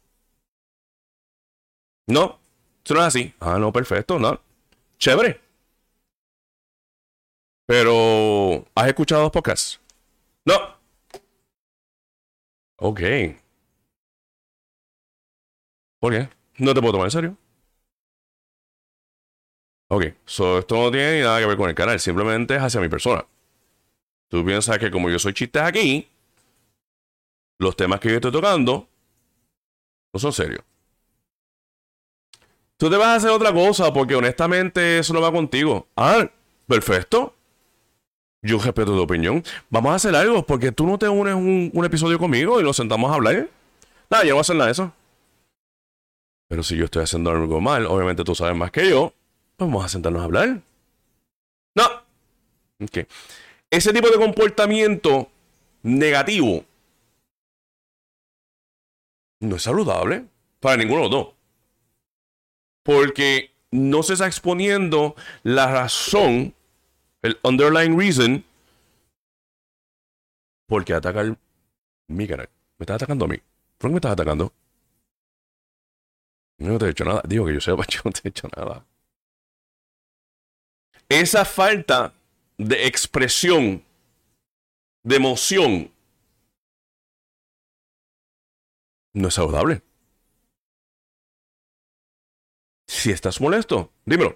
No, 2.07 2.39
eso 2.83 2.93
no 2.93 2.99
es 3.01 3.07
así. 3.07 3.33
Ah, 3.39 3.57
no, 3.59 3.71
perfecto, 3.71 4.19
no. 4.19 4.39
Chévere. 4.99 5.41
Pero, 7.65 8.65
¿has 8.75 8.87
escuchado 8.87 9.23
dos 9.23 9.31
podcasts? 9.31 9.79
No. 10.45 10.55
Ok. 12.77 13.01
¿Por 15.99 16.11
qué? 16.13 16.29
No 16.57 16.73
te 16.73 16.81
puedo 16.81 16.93
tomar 16.93 17.07
en 17.07 17.11
serio. 17.11 17.37
Ok, 19.89 20.05
so 20.25 20.59
esto 20.59 20.75
no 20.75 20.89
tiene 20.91 21.21
nada 21.21 21.39
que 21.39 21.45
ver 21.45 21.57
con 21.57 21.69
el 21.69 21.75
canal, 21.75 21.99
simplemente 21.99 22.55
es 22.55 22.61
hacia 22.61 22.79
mi 22.79 22.87
persona. 22.89 23.25
Tú 24.29 24.43
piensas 24.45 24.79
que 24.79 24.89
como 24.89 25.09
yo 25.09 25.19
soy 25.19 25.33
chistes 25.33 25.61
aquí, 25.61 26.07
los 27.61 27.75
temas 27.75 27.99
que 27.99 28.09
yo 28.09 28.15
estoy 28.15 28.31
tocando 28.31 28.87
no 30.13 30.19
son 30.19 30.33
serios. 30.33 30.63
Tú 32.77 32.89
te 32.89 32.97
vas 32.97 33.09
a 33.09 33.15
hacer 33.15 33.29
otra 33.29 33.53
cosa 33.53 33.93
porque 33.93 34.15
honestamente 34.15 34.97
eso 34.97 35.13
no 35.13 35.21
va 35.21 35.31
contigo. 35.31 35.87
Ah, 35.95 36.27
perfecto. 36.67 37.35
Yo 38.41 38.57
respeto 38.57 38.93
tu 38.93 38.99
opinión. 38.99 39.43
Vamos 39.69 39.91
a 39.91 39.95
hacer 39.95 40.15
algo 40.15 40.43
porque 40.43 40.71
tú 40.71 40.87
no 40.87 40.97
te 40.97 41.07
unes 41.07 41.35
un, 41.35 41.85
episodio 41.85 42.17
conmigo 42.17 42.59
y 42.59 42.63
nos 42.63 42.75
sentamos 42.75 43.11
a 43.11 43.15
hablar. 43.15 43.47
Nada, 44.09 44.23
yo 44.23 44.29
no 44.29 44.35
voy 44.35 44.39
a 44.39 44.41
hacer 44.41 44.55
nada 44.55 44.65
de 44.65 44.71
eso. 44.71 44.91
Pero 46.47 46.63
si 46.63 46.75
yo 46.75 46.85
estoy 46.85 47.03
haciendo 47.03 47.29
algo 47.29 47.61
mal, 47.61 47.85
obviamente 47.85 48.23
tú 48.23 48.33
sabes 48.33 48.55
más 48.55 48.71
que 48.71 48.89
yo 48.89 49.13
vamos 49.59 49.85
a 49.85 49.87
sentarnos 49.87 50.23
a 50.23 50.25
hablar. 50.25 50.61
No. 51.75 51.83
Okay. 52.83 53.05
Ese 53.69 53.93
tipo 53.93 54.09
de 54.09 54.17
comportamiento 54.17 55.29
negativo 55.83 56.65
no 59.41 59.57
es 59.57 59.63
saludable 59.63 60.25
para 60.59 60.77
ninguno 60.77 61.03
de 61.03 61.09
los 61.09 61.11
dos. 61.11 61.33
Porque 62.83 63.51
no 63.71 64.03
se 64.03 64.13
está 64.13 64.27
exponiendo 64.27 65.15
la 65.43 65.67
razón, 65.71 66.53
el 67.21 67.37
underlying 67.43 67.97
reason, 67.97 68.45
porque 70.67 70.93
ataca 70.93 71.35
mi 72.07 72.27
canal. 72.27 72.49
Me 72.77 72.83
está 72.83 72.95
atacando 72.95 73.25
a 73.25 73.27
mí. 73.27 73.37
¿Por 73.77 73.89
qué 73.89 73.93
me 73.93 73.97
estás 73.97 74.13
atacando? 74.13 74.53
No 76.57 76.77
te 76.77 76.85
he 76.85 76.89
hecho 76.89 77.03
nada. 77.03 77.21
Digo 77.27 77.45
que 77.45 77.53
yo 77.53 77.61
sepa, 77.61 77.85
yo 77.89 78.01
no 78.05 78.11
te 78.11 78.21
he 78.23 78.29
hecho 78.29 78.47
nada. 78.55 78.85
Esa 81.09 81.43
falta 81.43 82.13
de 82.57 82.87
expresión, 82.87 83.83
de 85.03 85.15
emoción, 85.15 85.91
no 89.13 89.27
es 89.27 89.33
saludable. 89.33 89.81
Si 92.87 93.11
estás 93.11 93.39
molesto, 93.41 93.91
dímelo. 94.05 94.35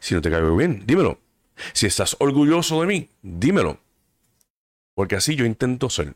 Si 0.00 0.14
no 0.14 0.22
te 0.22 0.30
caigo 0.30 0.56
bien, 0.56 0.86
dímelo. 0.86 1.18
Si 1.72 1.86
estás 1.86 2.16
orgulloso 2.18 2.80
de 2.80 2.86
mí, 2.86 3.10
dímelo. 3.22 3.80
Porque 4.94 5.16
así 5.16 5.34
yo 5.36 5.44
intento 5.44 5.90
ser. 5.90 6.14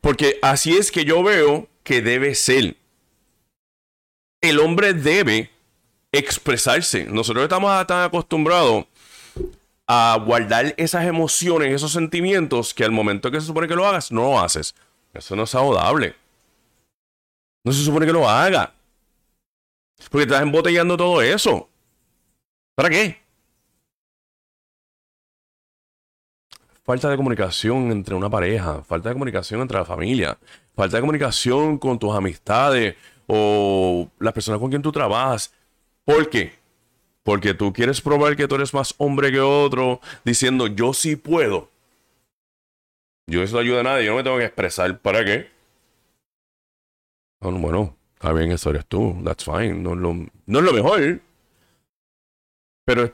Porque 0.00 0.38
así 0.42 0.76
es 0.76 0.90
que 0.90 1.04
yo 1.04 1.22
veo 1.22 1.68
que 1.82 2.02
debe 2.02 2.34
ser. 2.34 2.76
El 4.40 4.60
hombre 4.60 4.94
debe 4.94 5.50
expresarse. 6.12 7.04
Nosotros 7.04 7.44
estamos 7.44 7.86
tan 7.86 8.04
acostumbrados 8.04 8.86
a 9.86 10.18
guardar 10.24 10.74
esas 10.76 11.06
emociones, 11.06 11.72
esos 11.72 11.92
sentimientos, 11.92 12.74
que 12.74 12.84
al 12.84 12.90
momento 12.90 13.30
que 13.30 13.40
se 13.40 13.46
supone 13.46 13.68
que 13.68 13.76
lo 13.76 13.86
hagas, 13.86 14.10
no 14.10 14.22
lo 14.22 14.40
haces. 14.40 14.74
Eso 15.18 15.36
no 15.36 15.44
es 15.44 15.50
saludable. 15.50 16.14
No 17.64 17.72
se 17.72 17.84
supone 17.84 18.06
que 18.06 18.12
lo 18.12 18.28
haga. 18.28 18.72
Porque 20.10 20.24
estás 20.24 20.42
embotellando 20.42 20.96
todo 20.96 21.20
eso. 21.22 21.68
¿Para 22.74 22.90
qué? 22.90 23.18
Falta 26.84 27.10
de 27.10 27.16
comunicación 27.16 27.90
entre 27.90 28.14
una 28.14 28.30
pareja, 28.30 28.84
falta 28.84 29.08
de 29.08 29.14
comunicación 29.16 29.60
entre 29.60 29.78
la 29.78 29.84
familia, 29.84 30.38
falta 30.76 30.98
de 30.98 31.00
comunicación 31.00 31.78
con 31.78 31.98
tus 31.98 32.14
amistades 32.14 32.94
o 33.26 34.08
las 34.20 34.32
personas 34.32 34.60
con 34.60 34.70
quien 34.70 34.82
tú 34.82 34.92
trabajas. 34.92 35.52
¿Por 36.04 36.30
qué? 36.30 36.54
Porque 37.24 37.54
tú 37.54 37.72
quieres 37.72 38.00
probar 38.00 38.36
que 38.36 38.46
tú 38.46 38.54
eres 38.54 38.72
más 38.72 38.94
hombre 38.98 39.32
que 39.32 39.40
otro, 39.40 40.00
diciendo 40.24 40.68
yo 40.68 40.92
sí 40.92 41.16
puedo. 41.16 41.70
Yo 43.28 43.42
eso 43.42 43.54
no 43.54 43.60
ayuda 43.60 43.80
a 43.80 43.82
nadie, 43.82 44.04
yo 44.04 44.12
no 44.12 44.18
me 44.18 44.22
tengo 44.22 44.38
que 44.38 44.44
expresar. 44.44 44.98
¿Para 45.00 45.24
qué? 45.24 45.50
Bueno, 47.40 47.96
está 48.14 48.32
bien, 48.32 48.52
eso 48.52 48.70
eres 48.70 48.86
tú. 48.86 49.20
That's 49.24 49.44
fine. 49.44 49.74
No 49.74 49.94
es 49.94 49.98
lo, 49.98 50.14
no 50.14 50.58
es 50.58 50.64
lo 50.64 50.72
mejor. 50.72 51.20
Pero 52.84 53.04
es 53.04 53.12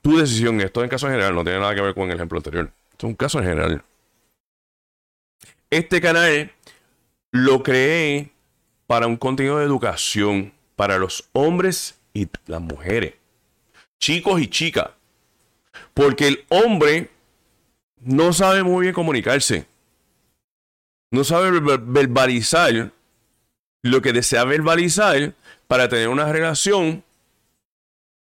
tu 0.00 0.16
decisión. 0.16 0.60
Esto 0.60 0.82
en 0.82 0.88
caso 0.88 1.08
general 1.08 1.34
no 1.34 1.42
tiene 1.42 1.58
nada 1.58 1.74
que 1.74 1.82
ver 1.82 1.94
con 1.94 2.08
el 2.08 2.16
ejemplo 2.16 2.38
anterior. 2.38 2.70
Esto 2.92 3.06
es 3.06 3.10
un 3.10 3.16
caso 3.16 3.38
en 3.38 3.44
general. 3.44 3.84
Este 5.70 6.00
canal 6.00 6.52
lo 7.30 7.62
creé 7.62 8.30
para 8.86 9.06
un 9.06 9.16
contenido 9.16 9.58
de 9.58 9.64
educación 9.64 10.52
para 10.76 10.98
los 10.98 11.28
hombres 11.32 12.00
y 12.14 12.28
las 12.46 12.60
mujeres, 12.60 13.14
chicos 13.98 14.40
y 14.40 14.48
chicas. 14.48 14.90
Porque 15.92 16.28
el 16.28 16.44
hombre 16.48 17.10
no 18.00 18.32
sabe 18.32 18.62
muy 18.62 18.82
bien 18.82 18.94
comunicarse. 18.94 19.66
No 21.10 21.24
sabe 21.24 21.50
verbalizar 21.60 22.92
lo 23.82 24.02
que 24.02 24.12
desea 24.12 24.44
verbalizar 24.44 25.34
para 25.66 25.88
tener 25.88 26.08
una 26.08 26.30
relación 26.30 27.02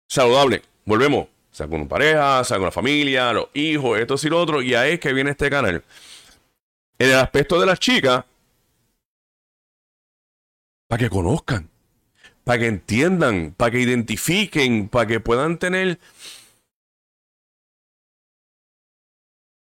saludable. 0.09 0.62
Volvemos. 0.85 1.29
Sea 1.50 1.66
con 1.66 1.81
una 1.81 1.88
pareja, 1.88 2.44
sea 2.44 2.59
con 2.59 2.64
una 2.64 2.70
familia, 2.72 3.33
los 3.33 3.48
hijos, 3.55 3.98
esto 3.98 4.16
y 4.22 4.29
lo 4.29 4.40
otro. 4.40 4.61
Y 4.61 4.74
ahí 4.74 4.94
es 4.94 5.00
que 5.00 5.14
viene 5.14 5.31
este 5.31 5.48
canal. 5.48 5.83
En 6.98 7.09
el 7.09 7.16
aspecto 7.16 7.59
de 7.59 7.66
las 7.66 7.81
chicas, 7.81 8.24
para 10.87 10.98
que 10.98 11.09
conozcan 11.09 11.70
para 12.46 12.61
que 12.61 12.66
entiendan, 12.68 13.55
para 13.57 13.72
que 13.72 13.81
identifiquen, 13.81 14.88
para 14.88 15.05
que 15.09 15.18
puedan 15.18 15.59
tener 15.59 15.98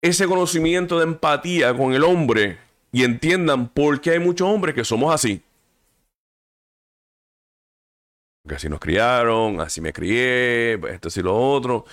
ese 0.05 0.27
conocimiento 0.27 0.97
de 0.97 1.05
empatía 1.05 1.75
con 1.75 1.93
el 1.93 2.03
hombre 2.03 2.57
y 2.91 3.03
entiendan 3.03 3.67
por 3.67 4.01
qué 4.01 4.11
hay 4.11 4.19
muchos 4.19 4.47
hombres 4.47 4.75
que 4.75 4.85
somos 4.85 5.13
así. 5.13 5.41
Porque 8.43 8.55
así 8.55 8.69
nos 8.69 8.79
criaron, 8.79 9.59
así 9.59 9.81
me 9.81 9.91
crié, 9.91 10.73
esto 10.93 11.09
y 11.15 11.23
lo 11.23 11.35
otro. 11.35 11.85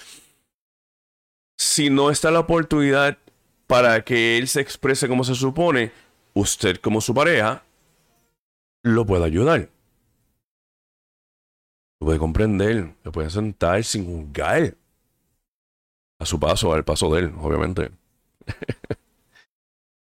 Si 1.58 1.90
no 1.90 2.10
está 2.10 2.30
la 2.30 2.40
oportunidad 2.40 3.18
para 3.66 4.04
que 4.04 4.36
él 4.36 4.48
se 4.48 4.60
exprese 4.60 5.08
como 5.08 5.24
se 5.24 5.34
supone, 5.34 5.92
usted 6.34 6.76
como 6.76 7.00
su 7.00 7.14
pareja 7.14 7.62
lo 8.82 9.06
puede 9.06 9.24
ayudar 9.24 9.68
puede 12.04 12.18
comprender, 12.18 12.94
lo 13.02 13.12
puede 13.12 13.30
sentar 13.30 13.82
sin 13.84 14.04
juzgar. 14.04 14.76
A 16.18 16.26
su 16.26 16.38
paso, 16.38 16.72
al 16.72 16.84
paso 16.84 17.12
de 17.14 17.22
él, 17.22 17.34
obviamente. 17.40 17.90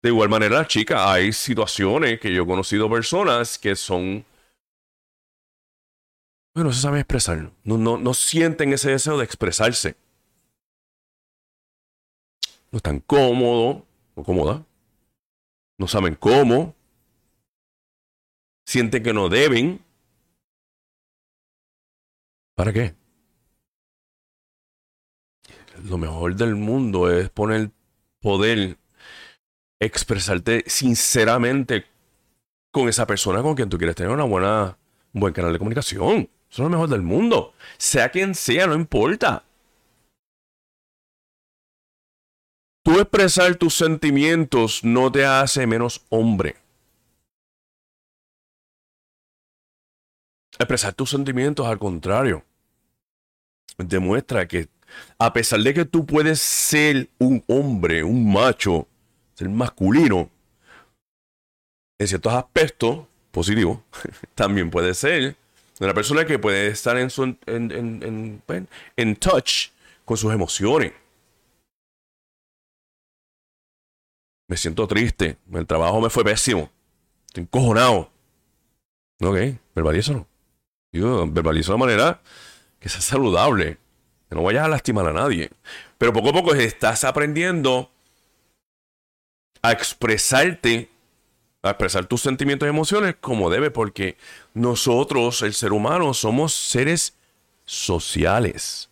De 0.03 0.09
igual 0.09 0.29
manera, 0.29 0.67
chica, 0.67 1.11
hay 1.11 1.31
situaciones 1.31 2.19
que 2.19 2.33
yo 2.33 2.43
he 2.43 2.45
conocido 2.45 2.89
personas 2.89 3.57
que 3.57 3.75
son. 3.75 4.25
Bueno, 6.53 6.69
no 6.69 6.73
se 6.73 6.81
saben 6.81 6.99
expresar. 6.99 7.51
No, 7.63 7.77
no, 7.77 7.97
no 7.97 8.13
sienten 8.13 8.73
ese 8.73 8.91
deseo 8.91 9.17
de 9.17 9.25
expresarse. 9.25 9.95
No 12.71 12.77
están 12.77 12.99
cómodos 12.99 13.83
o 14.15 14.23
cómoda. 14.23 14.65
No 15.77 15.87
saben 15.87 16.15
cómo. 16.15 16.75
Sienten 18.65 19.03
que 19.03 19.13
no 19.13 19.29
deben. 19.29 19.83
¿Para 22.55 22.71
qué? 22.71 22.95
Lo 25.85 25.97
mejor 25.97 26.35
del 26.35 26.55
mundo 26.55 27.09
es 27.09 27.29
poner 27.29 27.71
poder 28.23 28.77
expresarte 29.81 30.63
sinceramente 30.65 31.86
con 32.71 32.88
esa 32.88 33.05
persona 33.05 33.43
con 33.43 33.53
quien 33.53 33.69
tú 33.69 33.77
quieres 33.77 33.97
tener 33.97 34.12
una 34.12 34.23
buena, 34.23 34.77
un 35.13 35.21
buen 35.21 35.33
canal 35.33 35.51
de 35.51 35.59
comunicación. 35.59 36.29
Eso 36.49 36.63
es 36.63 36.65
lo 36.65 36.69
mejor 36.69 36.89
del 36.89 37.01
mundo. 37.01 37.53
Sea 37.77 38.09
quien 38.09 38.33
sea, 38.33 38.65
no 38.65 38.75
importa. 38.75 39.43
Tú 42.83 42.99
expresar 42.99 43.55
tus 43.55 43.75
sentimientos 43.75 44.83
no 44.83 45.12
te 45.12 45.25
hace 45.25 45.67
menos 45.67 46.05
hombre. 46.09 46.55
Expresar 50.57 50.93
tus 50.93 51.09
sentimientos, 51.09 51.67
al 51.67 51.79
contrario, 51.79 52.45
demuestra 53.77 54.47
que 54.47 54.69
a 55.17 55.34
pesar 55.34 55.60
de 55.62 55.73
que 55.73 55.86
tú 55.86 56.06
puedes 56.06 56.39
ser 56.39 57.10
un 57.19 57.43
hombre, 57.47 58.03
un 58.03 58.32
macho, 58.32 58.88
ser 59.36 59.49
masculino, 59.49 60.29
en 61.99 62.08
ciertos 62.08 62.34
aspectos 62.34 63.06
positivos, 63.32 63.79
también 64.36 64.69
puede 64.69 64.93
ser 64.93 65.36
una 65.79 65.93
persona 65.93 66.25
que 66.25 66.39
puede 66.39 66.67
estar 66.67 66.97
en, 66.97 67.10
su, 67.10 67.23
en, 67.23 67.38
en, 67.45 68.41
en 68.95 69.15
touch 69.15 69.69
con 70.06 70.17
sus 70.17 70.34
emociones. 70.34 70.93
Me 74.47 74.58
siento 74.58 74.88
triste, 74.88 75.38
el 75.51 75.65
trabajo 75.65 75.99
me 75.99 76.10
fue 76.10 76.23
pésimo, 76.23 76.69
estoy 77.27 77.43
encojonado. 77.43 78.12
Ok, 79.21 79.38
verbalízalo. 79.73 80.27
Yo 80.91 81.25
verbalizo 81.27 81.71
de 81.71 81.77
manera 81.79 82.21
que 82.79 82.89
sea 82.89 83.01
saludable, 83.01 83.77
no 84.33 84.43
vayas 84.43 84.65
a 84.65 84.69
lastimar 84.69 85.07
a 85.07 85.13
nadie. 85.13 85.49
Pero 85.97 86.13
poco 86.13 86.29
a 86.29 86.33
poco 86.33 86.53
estás 86.53 87.03
aprendiendo 87.03 87.89
a 89.61 89.71
expresarte, 89.71 90.89
a 91.61 91.69
expresar 91.69 92.05
tus 92.05 92.21
sentimientos 92.21 92.65
y 92.65 92.69
emociones 92.69 93.15
como 93.19 93.49
debe, 93.49 93.71
porque 93.71 94.17
nosotros, 94.53 95.41
el 95.41 95.53
ser 95.53 95.71
humano, 95.71 96.13
somos 96.13 96.53
seres 96.53 97.15
sociales. 97.65 98.89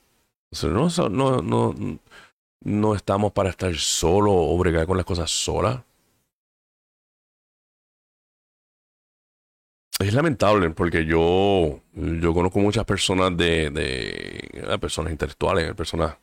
No, 0.63 0.89
no, 1.09 1.41
no, 1.41 1.75
no 2.63 2.95
estamos 2.95 3.31
para 3.31 3.49
estar 3.49 3.73
solo 3.75 4.33
o 4.33 4.57
bregar 4.57 4.85
con 4.85 4.97
las 4.97 5.05
cosas 5.05 5.31
solas. 5.31 5.81
Es 10.01 10.13
lamentable 10.13 10.69
porque 10.71 11.05
yo, 11.05 11.81
yo 11.93 12.33
conozco 12.33 12.59
muchas 12.59 12.85
personas 12.85 13.37
de, 13.37 13.69
de 13.69 14.79
personas 14.79 15.11
intelectuales, 15.11 15.75
personas 15.75 16.17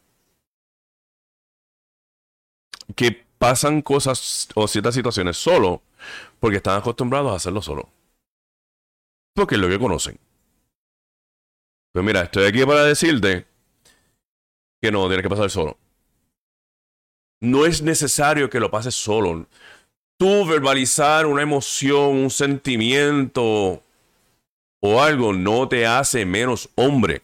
que 2.97 3.25
pasan 3.38 3.83
cosas 3.83 4.49
o 4.55 4.67
ciertas 4.67 4.95
situaciones 4.95 5.37
solo 5.37 5.83
porque 6.41 6.57
están 6.57 6.79
acostumbrados 6.79 7.33
a 7.33 7.37
hacerlo 7.37 7.62
solo. 7.62 7.88
Porque 9.35 9.55
es 9.55 9.61
lo 9.61 9.69
que 9.69 9.79
conocen. 9.79 10.19
Pues 11.93 12.05
mira, 12.05 12.23
estoy 12.23 12.47
aquí 12.47 12.64
para 12.64 12.85
decirte 12.85 13.47
que 14.81 14.91
no 14.91 15.07
tienes 15.07 15.23
que 15.23 15.31
pasar 15.31 15.51
solo. 15.51 15.79
No 17.41 17.64
es 17.64 17.83
necesario 17.83 18.51
que 18.51 18.59
lo 18.59 18.71
pases 18.71 18.97
solo. 18.97 19.47
Tú 20.18 20.44
verbalizar 20.44 21.26
una 21.26 21.42
emoción, 21.42 22.16
un 22.16 22.31
sentimiento 22.31 23.83
o 24.81 25.02
algo 25.02 25.33
no 25.33 25.68
te 25.68 25.87
hace 25.87 26.24
menos 26.26 26.68
hombre. 26.74 27.22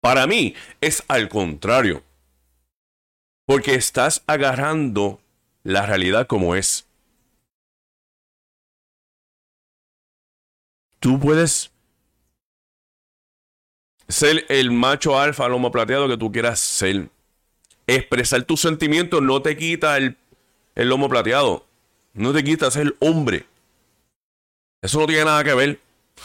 Para 0.00 0.26
mí 0.26 0.54
es 0.80 1.02
al 1.08 1.28
contrario. 1.28 2.02
Porque 3.44 3.74
estás 3.74 4.24
agarrando 4.26 5.20
la 5.62 5.86
realidad 5.86 6.26
como 6.26 6.56
es. 6.56 6.86
Tú 10.98 11.20
puedes 11.20 11.70
ser 14.08 14.46
el 14.48 14.72
macho 14.72 15.18
alfa, 15.18 15.48
lomo 15.48 15.70
plateado 15.70 16.08
que 16.08 16.16
tú 16.16 16.32
quieras 16.32 16.58
ser. 16.58 17.08
Expresar 17.86 18.42
tus 18.42 18.60
sentimientos 18.60 19.22
no 19.22 19.42
te 19.42 19.56
quita 19.56 19.96
el, 19.96 20.16
el 20.76 20.88
lomo 20.88 21.08
plateado. 21.08 21.66
No 22.12 22.32
te 22.32 22.44
quita 22.44 22.70
ser 22.70 22.94
hombre. 23.00 23.46
Eso 24.80 25.00
no 25.00 25.06
tiene 25.06 25.24
nada 25.24 25.42
que 25.42 25.54
ver. 25.54 25.80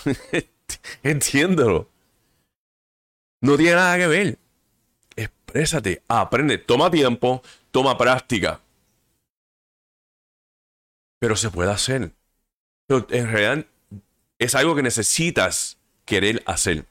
Entiéndelo. 1.03 1.89
No 3.41 3.57
tiene 3.57 3.75
nada 3.75 3.97
que 3.97 4.07
ver. 4.07 4.37
Exprésate, 5.15 6.03
aprende, 6.07 6.59
toma 6.59 6.91
tiempo, 6.91 7.41
toma 7.71 7.97
práctica. 7.97 8.61
Pero 11.19 11.35
se 11.35 11.49
puede 11.49 11.71
hacer. 11.71 12.11
Pero 12.87 13.07
en 13.09 13.31
realidad 13.31 13.65
es 14.37 14.55
algo 14.55 14.75
que 14.75 14.83
necesitas 14.83 15.77
querer 16.05 16.43
hacer. 16.45 16.85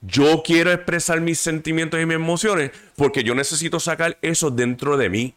Yo 0.00 0.42
quiero 0.42 0.72
expresar 0.72 1.20
mis 1.20 1.38
sentimientos 1.38 2.00
y 2.00 2.06
mis 2.06 2.16
emociones 2.16 2.72
porque 2.96 3.22
yo 3.22 3.34
necesito 3.34 3.78
sacar 3.78 4.18
eso 4.22 4.50
dentro 4.50 4.96
de 4.96 5.08
mí. 5.08 5.34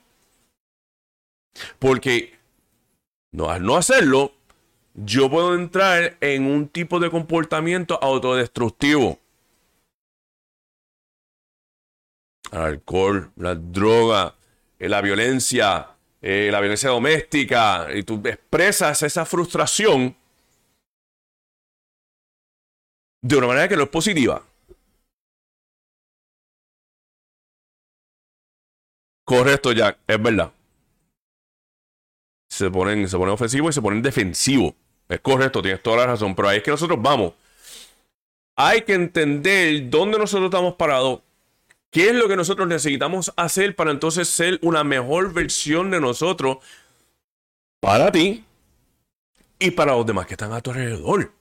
Porque 1.80 2.34
no, 3.32 3.50
al 3.50 3.64
no 3.64 3.76
hacerlo, 3.76 4.34
yo 4.94 5.30
puedo 5.30 5.56
entrar 5.56 6.18
en 6.22 6.46
un 6.46 6.68
tipo 6.70 7.00
de 7.00 7.10
comportamiento 7.10 7.98
autodestructivo. 8.02 9.20
El 12.52 12.60
alcohol, 12.60 13.32
la 13.38 13.56
droga, 13.56 14.36
eh, 14.78 14.88
la 14.88 15.02
violencia, 15.02 15.96
eh, 16.22 16.50
la 16.52 16.60
violencia 16.60 16.90
doméstica, 16.90 17.88
y 17.94 18.04
tú 18.04 18.22
expresas 18.26 19.02
esa 19.02 19.26
frustración 19.26 20.16
de 23.22 23.38
una 23.38 23.48
manera 23.48 23.68
que 23.68 23.76
no 23.76 23.84
es 23.84 23.90
positiva. 23.90 24.44
Correcto, 29.26 29.72
Jack, 29.72 30.00
es 30.06 30.22
verdad. 30.22 30.52
Se 32.64 32.72
ponen, 32.72 33.10
se 33.10 33.18
ponen 33.18 33.34
ofensivos 33.34 33.72
y 33.72 33.74
se 33.74 33.82
ponen 33.82 34.02
defensivos. 34.02 34.74
Es 35.10 35.20
correcto, 35.20 35.62
tienes 35.62 35.84
toda 35.84 35.98
la 35.98 36.08
razón, 36.08 36.34
pero 36.34 36.48
ahí 36.48 36.58
es 36.58 36.64
que 36.64 36.72
nosotros 36.72 36.98
vamos. 37.02 37.34
Hay 38.56 38.84
que 38.84 38.94
entender 38.94 39.90
dónde 39.90 40.18
nosotros 40.18 40.46
estamos 40.46 40.76
parados, 40.76 41.22
qué 41.92 42.10
es 42.10 42.16
lo 42.16 42.28
que 42.28 42.36
nosotros 42.36 42.68
necesitamos 42.68 43.34
hacer 43.36 43.76
para 43.76 43.92
entonces 43.92 44.30
ser 44.30 44.60
una 44.62 44.84
mejor 44.84 45.34
versión 45.34 45.92
de 45.92 46.00
nosotros 46.00 46.58
para 47.80 48.12
ti 48.12 48.46
y 49.60 49.72
para 49.72 49.94
los 49.94 50.06
demás 50.06 50.26
que 50.26 50.36
están 50.36 50.54
a 50.54 50.62
tu 50.62 50.72
alrededor. 50.72 51.32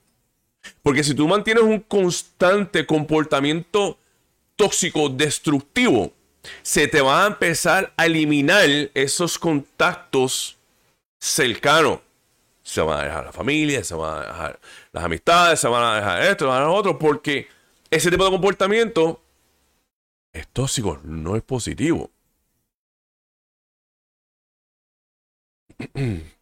Porque 0.83 1.05
si 1.05 1.15
tú 1.15 1.29
mantienes 1.29 1.63
un 1.63 1.81
constante 1.81 2.87
comportamiento 2.87 3.99
tóxico, 4.57 5.09
destructivo, 5.09 6.13
se 6.63 6.89
te 6.89 7.01
va 7.01 7.25
a 7.25 7.27
empezar 7.29 7.93
a 7.97 8.07
eliminar 8.07 8.69
esos 8.95 9.39
contactos 9.39 10.57
cercanos. 11.23 12.01
Se 12.63 12.81
van 12.81 13.01
a 13.01 13.05
dejar 13.05 13.25
la 13.27 13.33
familia, 13.33 13.83
se 13.83 13.95
van 13.95 14.23
a 14.23 14.27
dejar 14.27 14.61
las 14.93 15.05
amistades, 15.05 15.61
se 15.61 15.69
van 15.69 15.83
a 15.83 15.97
dejar 15.97 16.23
esto, 16.23 16.45
se 16.45 16.49
van 16.49 16.57
a 16.59 16.61
dejar 16.61 16.79
otro, 16.79 16.99
porque 16.99 17.49
ese 17.91 18.11
tipo 18.11 18.25
de 18.25 18.31
comportamiento 18.31 19.21
es 20.33 20.47
tóxico, 20.49 21.01
no 21.05 21.37
es 21.37 21.43
positivo. 21.43 22.11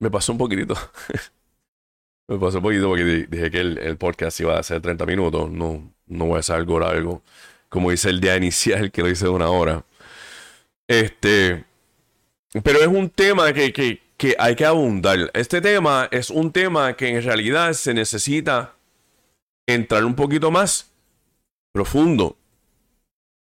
Me 0.00 0.10
pasó 0.10 0.32
un 0.32 0.38
poquitito. 0.38 0.74
Me 2.28 2.38
pasó 2.38 2.58
un 2.58 2.62
poquito 2.62 2.88
porque 2.88 3.04
dije 3.28 3.50
que 3.50 3.60
el, 3.60 3.96
podcast 3.98 4.40
iba 4.40 4.58
a 4.58 4.62
ser 4.62 4.80
30 4.80 5.06
minutos. 5.06 5.50
No, 5.50 5.92
no 6.06 6.26
voy 6.26 6.36
a 6.36 6.40
hacer 6.40 6.56
algo 6.56 6.78
largo. 6.80 7.22
Como 7.68 7.90
dice 7.90 8.10
el 8.10 8.20
día 8.20 8.36
inicial, 8.36 8.90
que 8.90 9.02
lo 9.02 9.08
hice 9.08 9.24
de 9.24 9.30
una 9.30 9.50
hora. 9.50 9.84
Este. 10.86 11.67
Pero 12.62 12.80
es 12.80 12.86
un 12.86 13.10
tema 13.10 13.52
que, 13.52 13.72
que 13.72 14.36
hay 14.38 14.56
que 14.56 14.64
abundar. 14.64 15.30
Este 15.34 15.60
tema 15.60 16.08
es 16.10 16.30
un 16.30 16.52
tema 16.52 16.96
que 16.96 17.08
en 17.08 17.22
realidad 17.22 17.72
se 17.74 17.94
necesita 17.94 18.74
entrar 19.66 20.04
un 20.04 20.14
poquito 20.14 20.50
más 20.50 20.90
profundo. 21.72 22.36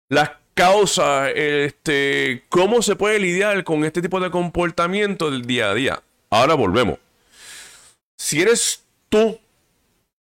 Las 0.09 0.31
causas, 0.53 1.31
este, 1.35 2.43
cómo 2.49 2.81
se 2.81 2.95
puede 2.95 3.19
lidiar 3.19 3.63
con 3.63 3.85
este 3.85 4.01
tipo 4.01 4.19
de 4.19 4.31
comportamiento 4.31 5.29
del 5.29 5.45
día 5.45 5.69
a 5.69 5.73
día. 5.75 6.03
Ahora 6.31 6.55
volvemos. 6.55 6.97
Si 8.17 8.41
eres 8.41 8.83
tú, 9.09 9.39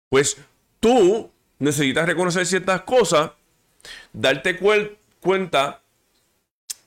pues 0.09 0.39
tú 0.79 1.31
necesitas 1.59 2.07
reconocer 2.07 2.47
ciertas 2.47 2.83
cosas, 2.83 3.33
darte 4.13 4.59
cuenta 5.21 5.82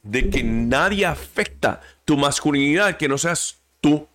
de 0.05 0.29
que 0.29 0.43
nadie 0.43 1.05
afecta 1.05 1.81
tu 2.05 2.15
masculinidad 2.15 2.97
que 2.97 3.09
no 3.09 3.17
seas 3.17 3.59
tú. 3.81 4.07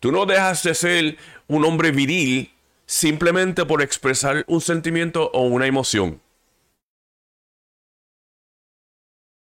Tú 0.00 0.12
no 0.12 0.26
dejas 0.26 0.62
de 0.64 0.74
ser 0.74 1.16
un 1.46 1.64
hombre 1.64 1.90
viril 1.90 2.52
simplemente 2.84 3.64
por 3.64 3.80
expresar 3.80 4.44
un 4.46 4.60
sentimiento 4.60 5.30
o 5.32 5.42
una 5.44 5.66
emoción. 5.66 6.20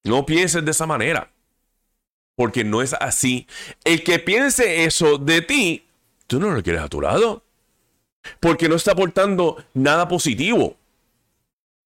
No 0.03 0.25
pienses 0.25 0.63
de 0.65 0.71
esa 0.71 0.85
manera, 0.85 1.31
porque 2.35 2.63
no 2.63 2.81
es 2.81 2.93
así. 2.93 3.47
El 3.83 4.03
que 4.03 4.19
piense 4.19 4.83
eso 4.83 5.17
de 5.17 5.41
ti 5.41 5.87
tú 6.27 6.39
no 6.39 6.49
lo 6.51 6.63
quieres 6.63 6.81
a 6.81 6.87
tu 6.87 7.01
lado. 7.01 7.43
Porque 8.39 8.69
no 8.69 8.75
está 8.75 8.91
aportando 8.91 9.65
nada 9.73 10.07
positivo. 10.07 10.77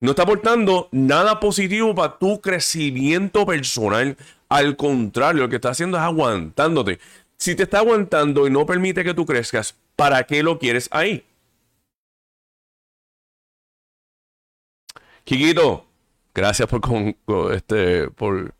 No 0.01 0.11
está 0.11 0.23
aportando 0.23 0.89
nada 0.91 1.39
positivo 1.39 1.95
para 1.95 2.17
tu 2.17 2.41
crecimiento 2.41 3.45
personal. 3.45 4.17
Al 4.49 4.75
contrario, 4.75 5.43
lo 5.43 5.49
que 5.49 5.55
está 5.55 5.69
haciendo 5.69 5.97
es 5.97 6.03
aguantándote. 6.03 6.99
Si 7.37 7.55
te 7.55 7.63
está 7.63 7.79
aguantando 7.79 8.47
y 8.47 8.51
no 8.51 8.65
permite 8.65 9.03
que 9.03 9.13
tú 9.13 9.25
crezcas, 9.25 9.75
¿para 9.95 10.23
qué 10.25 10.43
lo 10.43 10.59
quieres 10.59 10.87
ahí? 10.91 11.25
Kikito, 15.23 15.85
gracias 16.33 16.69
por, 16.69 16.81
con, 16.81 17.15
este, 17.53 18.09
por 18.11 18.53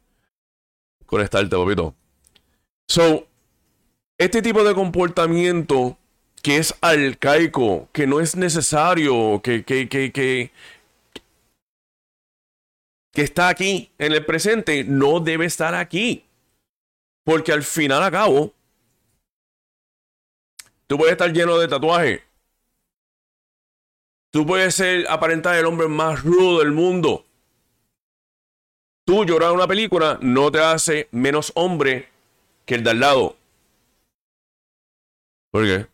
conectarte, 1.05 1.55
papito. 1.55 1.93
So, 2.87 3.27
este 4.17 4.41
tipo 4.41 4.63
de 4.63 4.73
comportamiento 4.73 5.97
que 6.41 6.57
es 6.57 6.75
arcaico, 6.81 7.89
que 7.91 8.05
no 8.05 8.19
es 8.19 8.35
necesario, 8.35 9.41
que, 9.43 9.63
que, 9.63 9.89
que, 9.89 10.51
que 13.15 13.21
está 13.21 13.47
aquí 13.47 13.91
en 13.97 14.12
el 14.12 14.25
presente, 14.25 14.84
no 14.84 15.21
debe 15.21 15.45
estar 15.45 15.73
aquí. 15.73 16.25
Porque 17.23 17.54
al 17.54 17.63
final 17.63 18.04
a 18.04 18.12
cabo, 18.12 18.54
tú 20.86 20.97
puedes 20.97 21.13
estar 21.13 21.32
lleno 21.32 21.58
de 21.58 21.67
tatuajes. 21.67 22.21
Tú 24.32 24.45
puedes 24.45 24.76
ser 24.76 25.07
aparentar 25.09 25.55
el 25.55 25.66
hombre 25.66 25.88
más 25.88 26.24
rudo 26.24 26.59
del 26.59 26.74
mundo. 26.74 27.26
Tú 29.05 29.24
llorar 29.24 29.53
una 29.53 29.68
película 29.68 30.20
no 30.22 30.51
te 30.51 30.59
hace 30.59 31.07
menos 31.11 31.53
hombre 31.55 32.09
que 32.66 32.76
el 32.76 32.84
de 32.84 32.89
al 32.89 32.99
lado. 32.99 33.38
¿Por 35.51 35.63
qué? 35.63 35.88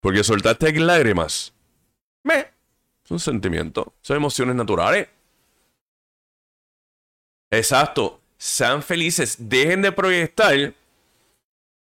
Porque 0.00 0.22
soltaste 0.22 0.70
lágrimas. 0.80 1.54
Me. 2.24 2.40
Es 3.04 3.10
un 3.10 3.20
sentimiento. 3.20 3.94
Son 4.02 4.18
emociones 4.18 4.54
naturales. 4.54 5.08
Exacto. 7.50 8.20
Sean 8.38 8.82
felices. 8.82 9.36
Dejen 9.38 9.82
de 9.82 9.92
proyectar 9.92 10.74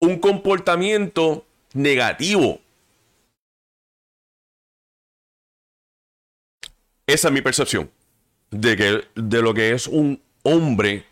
un 0.00 0.18
comportamiento 0.18 1.46
negativo. 1.74 2.60
Esa 7.06 7.28
es 7.28 7.34
mi 7.34 7.42
percepción 7.42 7.90
de, 8.50 8.76
que, 8.76 9.04
de 9.14 9.42
lo 9.42 9.54
que 9.54 9.72
es 9.72 9.86
un 9.86 10.20
hombre 10.42 11.04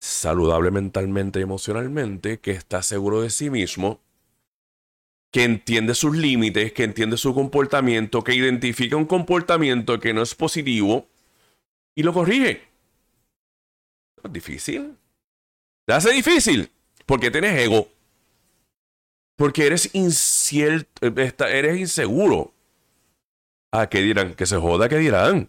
saludable 0.00 0.70
mentalmente 0.70 1.38
y 1.38 1.42
emocionalmente, 1.42 2.38
que 2.38 2.50
está 2.52 2.82
seguro 2.82 3.22
de 3.22 3.30
sí 3.30 3.50
mismo, 3.50 4.00
que 5.32 5.44
entiende 5.44 5.94
sus 5.94 6.16
límites, 6.16 6.72
que 6.72 6.84
entiende 6.84 7.16
su 7.16 7.34
comportamiento, 7.34 8.22
que 8.22 8.34
identifica 8.34 8.96
un 8.96 9.06
comportamiento 9.06 9.98
que 9.98 10.12
no 10.12 10.22
es 10.22 10.34
positivo 10.34 11.06
y 11.94 12.02
lo 12.02 12.12
corrige. 12.12 12.62
difícil. 14.30 14.96
Te 15.86 15.94
hace 15.94 16.12
difícil 16.12 16.70
porque 17.06 17.30
tienes 17.30 17.58
ego. 17.58 17.88
Porque 19.36 19.66
eres 19.66 19.94
incierto, 19.94 21.06
eres 21.46 21.78
inseguro. 21.78 22.52
¿A 23.72 23.82
ah, 23.82 23.88
qué 23.88 24.00
dirán? 24.00 24.34
Que 24.34 24.46
se 24.46 24.56
joda, 24.56 24.88
¿qué 24.88 24.98
dirán? 24.98 25.48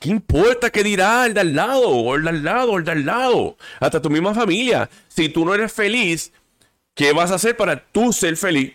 ¿Qué 0.00 0.10
importa 0.10 0.70
qué 0.70 0.82
dirá 0.82 1.26
el 1.26 1.34
de 1.34 1.40
al 1.40 1.54
lado, 1.54 2.14
el 2.14 2.22
de 2.22 2.28
al 2.30 2.44
lado, 2.44 2.78
el 2.78 2.84
de 2.84 2.92
al 2.92 3.04
lado? 3.04 3.56
Hasta 3.80 4.00
tu 4.00 4.08
misma 4.08 4.32
familia. 4.32 4.88
Si 5.08 5.28
tú 5.28 5.44
no 5.44 5.54
eres 5.54 5.72
feliz, 5.72 6.32
¿qué 6.94 7.12
vas 7.12 7.30
a 7.30 7.34
hacer 7.34 7.56
para 7.56 7.84
tú 7.84 8.12
ser 8.12 8.36
feliz? 8.36 8.74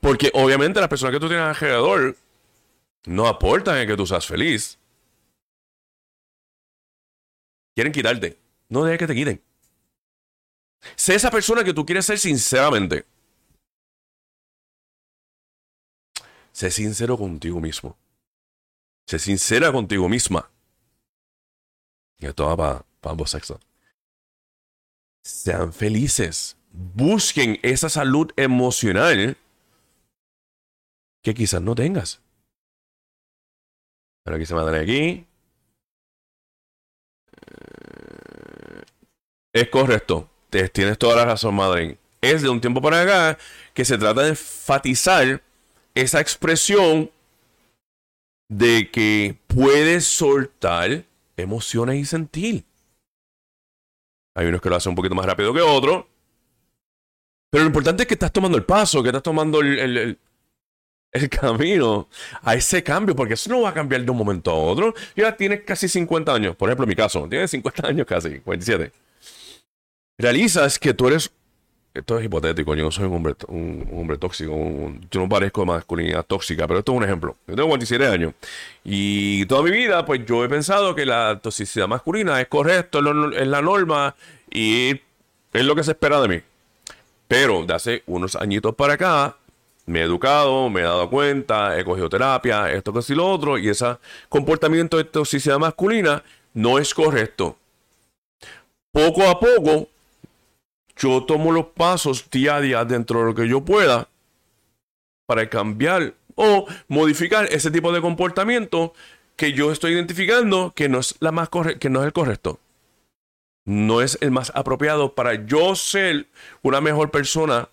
Porque 0.00 0.30
obviamente 0.34 0.80
las 0.80 0.88
personas 0.88 1.12
que 1.12 1.20
tú 1.20 1.28
tienes 1.28 1.46
alrededor 1.46 2.16
no 3.04 3.26
aportan 3.26 3.78
en 3.78 3.88
que 3.88 3.96
tú 3.96 4.06
seas 4.06 4.26
feliz. 4.26 4.78
Quieren 7.74 7.92
quitarte. 7.92 8.38
No 8.68 8.84
dejes 8.84 8.98
que 8.98 9.06
te 9.06 9.14
quiten. 9.14 9.42
Sé 10.96 11.14
esa 11.14 11.30
persona 11.30 11.64
que 11.64 11.74
tú 11.74 11.86
quieres 11.86 12.06
ser 12.06 12.18
sinceramente. 12.18 13.04
Sé 16.52 16.70
sincero 16.70 17.16
contigo 17.16 17.60
mismo. 17.60 17.96
Sé 19.06 19.18
sincera 19.18 19.72
contigo 19.72 20.08
misma. 20.08 20.50
Y 22.18 22.26
esto 22.26 22.46
va 22.46 22.56
para, 22.56 22.84
ambos 23.12 23.30
sexos. 23.30 23.60
Sean 25.24 25.72
felices. 25.72 26.56
Busquen 26.70 27.58
esa 27.62 27.88
salud 27.88 28.30
emocional 28.36 29.36
que 31.22 31.34
quizás 31.34 31.62
no 31.62 31.74
tengas. 31.74 32.20
Pero 34.24 34.36
aquí 34.36 34.46
se 34.46 34.54
dar 34.54 34.74
aquí. 34.74 35.26
Eh, 37.36 38.82
es 39.52 39.68
correcto. 39.68 40.28
Tienes 40.50 40.98
toda 40.98 41.16
la 41.16 41.24
razón, 41.24 41.54
madre. 41.54 41.98
Es 42.20 42.42
de 42.42 42.48
un 42.48 42.60
tiempo 42.60 42.80
para 42.80 43.02
acá 43.02 43.38
que 43.74 43.84
se 43.84 43.98
trata 43.98 44.22
de 44.22 44.30
enfatizar 44.30 45.42
esa 45.94 46.20
expresión 46.20 47.10
de 48.48 48.90
que 48.90 49.38
puedes 49.46 50.04
soltar 50.04 51.04
emociones 51.36 51.96
y 51.96 52.04
sentir. 52.04 52.64
Hay 54.34 54.46
unos 54.46 54.60
que 54.60 54.68
lo 54.68 54.76
hacen 54.76 54.90
un 54.90 54.96
poquito 54.96 55.14
más 55.14 55.26
rápido 55.26 55.52
que 55.52 55.60
otros. 55.60 56.04
Pero 57.50 57.64
lo 57.64 57.68
importante 57.68 58.02
es 58.02 58.06
que 58.06 58.14
estás 58.14 58.32
tomando 58.32 58.56
el 58.56 58.64
paso, 58.64 59.02
que 59.02 59.10
estás 59.10 59.22
tomando 59.22 59.60
el, 59.60 60.18
camino 61.30 62.08
a 62.42 62.54
ese 62.54 62.82
cambio, 62.82 63.14
porque 63.14 63.34
eso 63.34 63.50
no 63.50 63.62
va 63.62 63.70
a 63.70 63.74
cambiar 63.74 64.02
de 64.02 64.10
un 64.10 64.16
momento 64.16 64.50
a 64.50 64.54
otro. 64.54 64.94
Ya 65.14 65.36
tienes 65.36 65.62
casi 65.62 65.88
50 65.88 66.34
años, 66.34 66.56
por 66.56 66.68
ejemplo, 66.68 66.84
en 66.84 66.88
mi 66.88 66.96
caso, 66.96 67.26
tienes 67.28 67.50
50 67.50 67.86
años 67.86 68.06
casi, 68.06 68.40
47. 68.40 68.92
Realizas 70.18 70.78
que 70.78 70.94
tú 70.94 71.08
eres 71.08 71.30
esto 71.94 72.18
es 72.18 72.24
hipotético, 72.24 72.74
yo 72.74 72.84
no 72.84 72.90
soy 72.90 73.04
un 73.04 73.16
hombre, 73.16 73.34
un, 73.48 73.86
hombre 73.92 74.16
tóxico, 74.16 74.54
yo 75.10 75.20
no 75.20 75.28
parezco 75.28 75.66
masculinidad 75.66 76.24
tóxica, 76.24 76.66
pero 76.66 76.78
esto 76.78 76.92
es 76.92 76.98
un 76.98 77.04
ejemplo. 77.04 77.36
Yo 77.46 77.54
tengo 77.54 77.68
47 77.68 78.06
años 78.06 78.32
y 78.82 79.44
toda 79.44 79.62
mi 79.62 79.70
vida, 79.70 80.04
pues 80.06 80.24
yo 80.24 80.42
he 80.42 80.48
pensado 80.48 80.94
que 80.94 81.04
la 81.04 81.38
toxicidad 81.40 81.88
masculina 81.88 82.40
es 82.40 82.48
correcto, 82.48 83.00
es, 83.32 83.46
la 83.46 83.60
norma 83.60 84.14
y 84.50 85.02
es 85.52 85.64
lo 85.64 85.74
que 85.74 85.84
se 85.84 85.90
espera 85.90 86.20
de 86.22 86.28
mí. 86.28 86.40
Pero 87.28 87.66
de 87.66 87.74
hace 87.74 88.02
unos 88.06 88.36
añitos 88.36 88.74
para 88.74 88.94
acá, 88.94 89.36
me 89.86 90.00
he 90.00 90.02
educado, 90.02 90.68
me 90.70 90.80
he 90.80 90.84
dado 90.84 91.10
cuenta, 91.10 91.78
he 91.78 91.84
cogido 91.84 92.08
terapia, 92.08 92.70
esto, 92.70 92.92
que 92.92 93.12
y 93.12 93.16
lo 93.16 93.28
otro, 93.28 93.58
y 93.58 93.68
ese 93.68 93.96
comportamiento 94.28 94.96
de 94.96 95.04
toxicidad 95.04 95.58
masculina 95.58 96.22
no 96.54 96.78
es 96.78 96.94
correcto. 96.94 97.56
Poco 98.92 99.28
a 99.28 99.40
poco 99.40 99.88
yo 100.96 101.24
tomo 101.24 101.50
los 101.50 101.66
pasos 101.66 102.28
día 102.30 102.56
a 102.56 102.60
día 102.60 102.84
dentro 102.84 103.20
de 103.20 103.26
lo 103.26 103.34
que 103.34 103.48
yo 103.48 103.64
pueda 103.64 104.08
para 105.26 105.48
cambiar 105.48 106.14
o 106.34 106.66
modificar 106.88 107.46
ese 107.46 107.70
tipo 107.70 107.92
de 107.92 108.00
comportamiento 108.00 108.92
que 109.36 109.52
yo 109.52 109.72
estoy 109.72 109.92
identificando 109.92 110.72
que 110.74 110.88
no 110.88 110.98
es 110.98 111.14
la 111.20 111.32
más 111.32 111.48
que 111.80 111.90
no 111.90 112.00
es 112.00 112.06
el 112.06 112.12
correcto. 112.12 112.60
No 113.64 114.02
es 114.02 114.18
el 114.20 114.30
más 114.30 114.52
apropiado 114.54 115.14
para 115.14 115.46
yo 115.46 115.74
ser 115.74 116.26
una 116.62 116.80
mejor 116.80 117.10
persona 117.10 117.68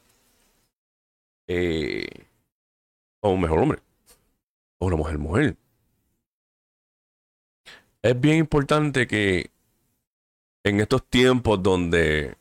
eh, 1.50 2.06
o 3.22 3.32
un 3.32 3.42
mejor 3.42 3.60
hombre 3.60 3.82
o 4.80 4.86
una 4.86 4.96
mujer 4.96 5.18
mujer. 5.18 5.58
Es 8.02 8.20
bien 8.20 8.38
importante 8.38 9.08
que 9.08 9.52
en 10.64 10.80
estos 10.80 11.06
tiempos 11.10 11.62
donde 11.62 12.38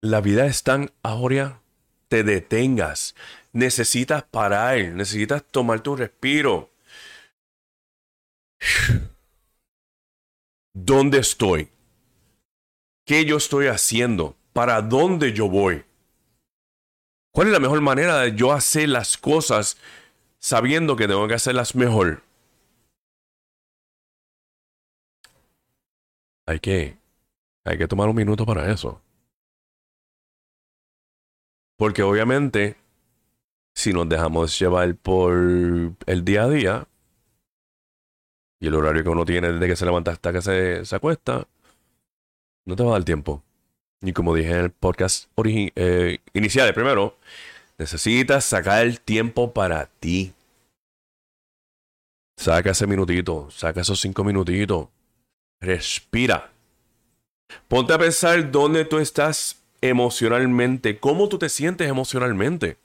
la 0.00 0.20
vida 0.20 0.46
es 0.46 0.62
tan 0.62 0.92
ahora, 1.02 1.60
te 2.08 2.22
detengas. 2.22 3.14
Necesitas 3.52 4.22
parar, 4.22 4.78
necesitas 4.94 5.44
tomarte 5.44 5.90
un 5.90 5.98
respiro. 5.98 6.70
¿Dónde 10.74 11.18
estoy? 11.18 11.68
¿Qué 13.04 13.24
yo 13.26 13.36
estoy 13.36 13.66
haciendo? 13.66 14.36
¿Para 14.52 14.82
dónde 14.82 15.32
yo 15.32 15.48
voy? 15.48 15.84
¿Cuál 17.32 17.46
es 17.46 17.52
la 17.52 17.60
mejor 17.60 17.80
manera 17.80 18.18
de 18.18 18.34
yo 18.34 18.52
hacer 18.52 18.88
las 18.88 19.16
cosas 19.16 19.78
sabiendo 20.38 20.96
que 20.96 21.08
tengo 21.08 21.26
que 21.26 21.34
hacerlas 21.34 21.74
mejor? 21.74 22.22
Hay 26.46 26.60
que, 26.60 26.98
hay 27.64 27.78
que 27.78 27.88
tomar 27.88 28.08
un 28.08 28.16
minuto 28.16 28.44
para 28.44 28.70
eso. 28.70 29.00
Porque 31.78 32.02
obviamente, 32.02 32.76
si 33.74 33.92
nos 33.94 34.08
dejamos 34.08 34.58
llevar 34.58 34.94
por 34.96 35.32
el 35.32 36.24
día 36.24 36.42
a 36.44 36.48
día 36.48 36.88
y 38.60 38.66
el 38.66 38.74
horario 38.74 39.02
que 39.02 39.08
uno 39.08 39.24
tiene 39.24 39.52
desde 39.52 39.66
que 39.66 39.76
se 39.76 39.86
levanta 39.86 40.10
hasta 40.10 40.32
que 40.32 40.42
se, 40.42 40.84
se 40.84 40.96
acuesta, 40.96 41.48
no 42.66 42.76
te 42.76 42.82
va 42.82 42.90
a 42.90 42.92
dar 42.92 43.04
tiempo. 43.04 43.42
Y 44.02 44.12
como 44.12 44.34
dije 44.34 44.50
en 44.50 44.64
el 44.64 44.70
podcast 44.70 45.28
eh, 45.44 46.18
inicial, 46.34 46.74
primero, 46.74 47.16
necesitas 47.78 48.44
sacar 48.44 48.84
el 48.84 49.00
tiempo 49.00 49.52
para 49.52 49.86
ti. 49.86 50.34
Saca 52.36 52.72
ese 52.72 52.88
minutito, 52.88 53.48
saca 53.52 53.82
esos 53.82 54.00
cinco 54.00 54.24
minutitos. 54.24 54.88
Respira. 55.60 56.50
Ponte 57.68 57.92
a 57.92 57.98
pensar 57.98 58.50
dónde 58.50 58.84
tú 58.84 58.98
estás 58.98 59.62
emocionalmente, 59.80 60.98
cómo 60.98 61.28
tú 61.28 61.38
te 61.38 61.48
sientes 61.48 61.88
emocionalmente. 61.88 62.78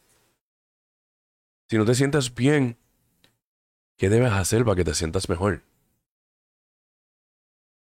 Si 1.69 1.77
no 1.77 1.85
te 1.85 1.95
sientas 1.95 2.35
bien, 2.35 2.77
¿qué 3.97 4.09
debes 4.09 4.31
hacer 4.31 4.63
para 4.63 4.75
que 4.75 4.83
te 4.83 4.93
sientas 4.93 5.29
mejor? 5.29 5.63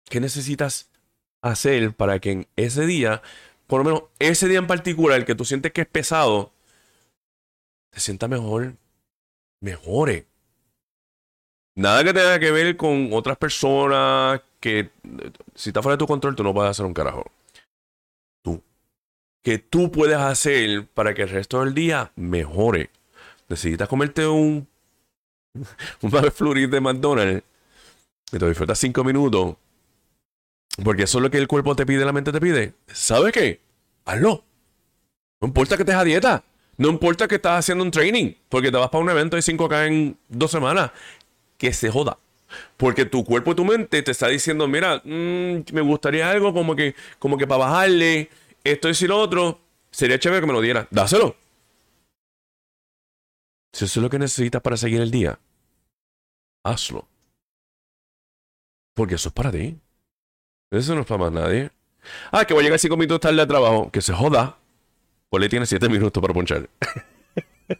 ¿Qué 0.05 0.19
necesitas 0.19 0.89
hacer 1.43 1.95
para 1.95 2.19
que 2.19 2.31
en 2.31 2.47
ese 2.55 2.85
día, 2.87 3.21
por 3.67 3.79
lo 3.79 3.85
menos 3.85 4.03
ese 4.19 4.47
día 4.47 4.59
en 4.59 4.67
particular, 4.67 5.19
el 5.19 5.25
que 5.25 5.35
tú 5.35 5.45
sientes 5.45 5.71
que 5.71 5.81
es 5.81 5.87
pesado, 5.87 6.51
te 7.91 7.99
sienta 7.99 8.27
mejor, 8.27 8.75
mejore? 9.61 10.25
Nada 11.75 12.03
que 12.03 12.13
tenga 12.13 12.39
que 12.39 12.51
ver 12.51 12.77
con 12.77 13.09
otras 13.13 13.37
personas 13.37 14.41
que 14.59 14.89
si 15.55 15.69
está 15.69 15.81
fuera 15.81 15.95
de 15.95 15.99
tu 15.99 16.07
control, 16.07 16.35
tú 16.35 16.43
no 16.43 16.53
puedes 16.53 16.71
hacer 16.71 16.85
un 16.85 16.93
carajo 16.93 17.25
que 19.43 19.59
tú 19.59 19.91
puedes 19.91 20.17
hacer 20.17 20.87
para 20.87 21.13
que 21.13 21.23
el 21.23 21.29
resto 21.29 21.59
del 21.63 21.73
día 21.73 22.11
mejore. 22.15 22.89
Necesitas 23.49 23.89
comerte 23.89 24.25
un 24.25 24.67
un 26.01 26.11
fluorid 26.31 26.69
de 26.69 26.81
McDonald's 26.81 27.43
y 28.31 28.39
te 28.39 28.47
disfrutas 28.47 28.79
cinco 28.79 29.03
minutos. 29.03 29.57
Porque 30.81 31.03
eso 31.03 31.19
es 31.19 31.21
lo 31.21 31.29
que 31.29 31.37
el 31.37 31.47
cuerpo 31.47 31.75
te 31.75 31.85
pide, 31.85 32.05
la 32.05 32.13
mente 32.13 32.31
te 32.31 32.41
pide. 32.41 32.73
¿Sabes 32.87 33.31
qué? 33.31 33.61
Hazlo. 34.05 34.43
No 35.41 35.47
importa 35.47 35.75
que 35.75 35.83
estés 35.83 35.95
a 35.95 36.03
dieta. 36.03 36.43
No 36.77 36.89
importa 36.89 37.27
que 37.27 37.35
estás 37.35 37.59
haciendo 37.59 37.83
un 37.83 37.91
training. 37.91 38.33
Porque 38.49 38.71
te 38.71 38.77
vas 38.77 38.89
para 38.89 39.03
un 39.03 39.09
evento 39.09 39.35
de 39.35 39.43
5K 39.43 39.87
en 39.87 40.17
dos 40.29 40.49
semanas. 40.49 40.91
Que 41.57 41.73
se 41.73 41.91
joda. 41.91 42.17
Porque 42.77 43.05
tu 43.05 43.23
cuerpo 43.23 43.51
y 43.51 43.55
tu 43.55 43.65
mente 43.65 44.01
te 44.01 44.11
está 44.11 44.27
diciendo, 44.27 44.67
mira, 44.67 45.01
mm, 45.03 45.63
me 45.71 45.81
gustaría 45.81 46.29
algo 46.29 46.53
como 46.53 46.75
que, 46.75 46.95
como 47.19 47.37
que 47.37 47.47
para 47.47 47.65
bajarle 47.65 48.29
esto 48.63 48.89
y 48.89 48.95
si 48.95 49.07
lo 49.07 49.17
otro, 49.19 49.59
sería 49.91 50.19
chévere 50.19 50.41
que 50.41 50.47
me 50.47 50.53
lo 50.53 50.61
diera. 50.61 50.87
Dáselo. 50.91 51.35
Si 53.73 53.85
eso 53.85 53.99
es 53.99 54.03
lo 54.03 54.09
que 54.09 54.19
necesitas 54.19 54.61
para 54.61 54.77
seguir 54.77 55.01
el 55.01 55.09
día, 55.09 55.39
hazlo. 56.63 57.07
Porque 58.93 59.15
eso 59.15 59.29
es 59.29 59.33
para 59.33 59.51
ti. 59.51 59.79
Eso 60.73 60.95
no 60.95 61.01
es 61.01 61.07
para 61.07 61.19
más 61.19 61.31
nadie. 61.31 61.69
Ah, 62.31 62.45
que 62.45 62.53
voy 62.55 62.61
a 62.61 62.65
llegar 62.65 62.79
cinco 62.79 62.97
minutos 62.97 63.19
tarde 63.19 63.39
al 63.39 63.47
trabajo. 63.47 63.91
Que 63.91 64.01
se 64.01 64.11
joda. 64.11 64.57
Pues 65.29 65.41
le 65.41 65.49
tiene 65.49 65.67
siete 65.67 65.87
minutos 65.87 66.19
para 66.19 66.33
ponchar. 66.33 66.67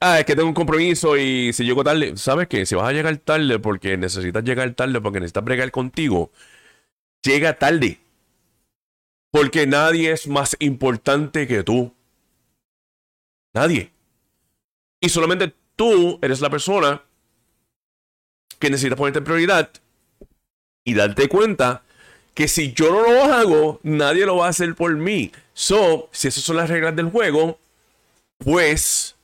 ah, 0.00 0.20
es 0.20 0.24
que 0.24 0.34
tengo 0.34 0.48
un 0.48 0.54
compromiso 0.54 1.18
y 1.18 1.52
si 1.52 1.64
llego 1.64 1.84
tarde, 1.84 2.16
¿sabes 2.16 2.48
qué? 2.48 2.64
Si 2.64 2.74
vas 2.74 2.88
a 2.88 2.92
llegar 2.92 3.14
tarde 3.18 3.58
porque 3.58 3.98
necesitas 3.98 4.42
llegar 4.42 4.72
tarde, 4.72 5.02
porque 5.02 5.20
necesitas 5.20 5.44
bregar 5.44 5.70
contigo, 5.70 6.32
llega 7.22 7.58
tarde. 7.58 8.00
Porque 9.30 9.66
nadie 9.66 10.12
es 10.12 10.26
más 10.28 10.56
importante 10.60 11.46
que 11.46 11.62
tú. 11.62 11.94
Nadie. 13.54 13.92
Y 15.00 15.10
solamente 15.10 15.54
tú 15.76 16.18
eres 16.22 16.40
la 16.40 16.48
persona 16.48 17.02
que 18.58 18.70
necesita 18.70 18.96
ponerte 18.96 19.18
en 19.18 19.24
prioridad 19.24 19.70
y 20.88 20.94
darte 20.94 21.28
cuenta 21.28 21.82
que 22.32 22.48
si 22.48 22.72
yo 22.72 22.90
no 22.90 23.02
lo 23.02 23.24
hago, 23.24 23.78
nadie 23.82 24.24
lo 24.24 24.36
va 24.36 24.46
a 24.46 24.50
hacer 24.50 24.74
por 24.74 24.96
mí. 24.96 25.30
So, 25.52 26.08
si 26.12 26.28
esas 26.28 26.42
son 26.42 26.56
las 26.56 26.70
reglas 26.70 26.96
del 26.96 27.10
juego, 27.10 27.58
pues, 28.38 29.14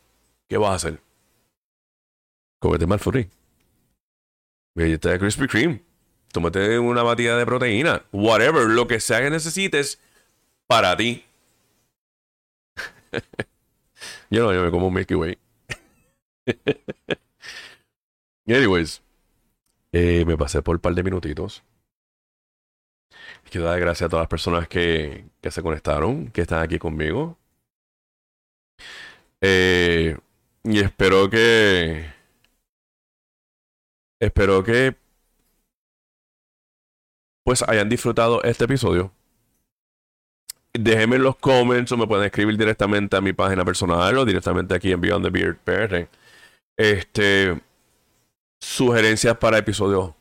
¿qué 0.46 0.58
vas 0.58 0.72
a 0.72 0.74
hacer? 0.74 1.00
Cómete 2.58 2.86
mal 2.86 2.98
free. 2.98 3.30
Galleta 4.74 5.10
de 5.10 5.18
Krispy 5.18 5.46
Kreme. 5.46 5.82
Tómate 6.32 6.78
una 6.78 7.02
batida 7.02 7.38
de 7.38 7.46
proteína. 7.46 8.04
Whatever, 8.12 8.66
lo 8.66 8.86
que 8.86 9.00
sea 9.00 9.22
que 9.22 9.30
necesites 9.30 9.98
para 10.66 10.94
ti. 10.98 11.24
yo 14.30 14.42
no, 14.42 14.52
yo 14.52 14.64
me 14.64 14.70
como 14.70 14.88
un 14.88 14.94
Milky 14.94 15.14
Way. 15.14 15.38
Anyways, 18.46 19.00
eh, 19.94 20.24
me 20.26 20.36
pasé 20.36 20.60
por 20.60 20.76
un 20.76 20.80
par 20.80 20.94
de 20.94 21.04
minutitos. 21.04 21.62
Quiero 23.48 23.66
dar 23.68 23.78
gracias 23.78 24.08
a 24.08 24.10
todas 24.10 24.24
las 24.24 24.28
personas 24.28 24.66
que, 24.68 25.26
que 25.40 25.50
se 25.52 25.62
conectaron, 25.62 26.28
que 26.32 26.40
están 26.42 26.62
aquí 26.62 26.78
conmigo. 26.80 27.38
Eh, 29.40 30.18
y 30.64 30.80
espero 30.80 31.30
que. 31.30 32.12
Espero 34.20 34.64
que. 34.64 34.96
Pues 37.44 37.62
hayan 37.62 37.88
disfrutado 37.88 38.42
este 38.42 38.64
episodio. 38.64 39.12
Déjenme 40.72 41.16
en 41.16 41.22
los 41.22 41.36
comments 41.36 41.92
o 41.92 41.96
me 41.96 42.08
pueden 42.08 42.24
escribir 42.24 42.56
directamente 42.58 43.16
a 43.16 43.20
mi 43.20 43.32
página 43.32 43.64
personal 43.64 44.18
o 44.18 44.24
directamente 44.24 44.74
aquí 44.74 44.90
en 44.90 45.00
Beyond 45.00 45.24
the 45.24 45.30
Beard 45.30 45.58
PR. 45.58 46.08
Este. 46.76 47.60
Sugerencias 48.64 49.36
para 49.36 49.58
episodios 49.58 50.14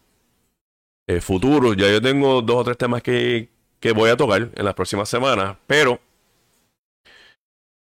eh, 1.08 1.22
futuros. 1.22 1.78
Ya 1.78 1.90
yo 1.90 2.02
tengo 2.02 2.42
dos 2.42 2.58
o 2.58 2.64
tres 2.66 2.78
temas 2.78 3.02
que, 3.02 3.50
que 3.80 3.94
voy 3.94 4.10
a 4.10 4.18
tocar 4.18 4.52
en 4.54 4.66
las 4.66 4.74
próximas 4.76 5.08
semanas, 5.10 5.58
pero. 5.66 6.00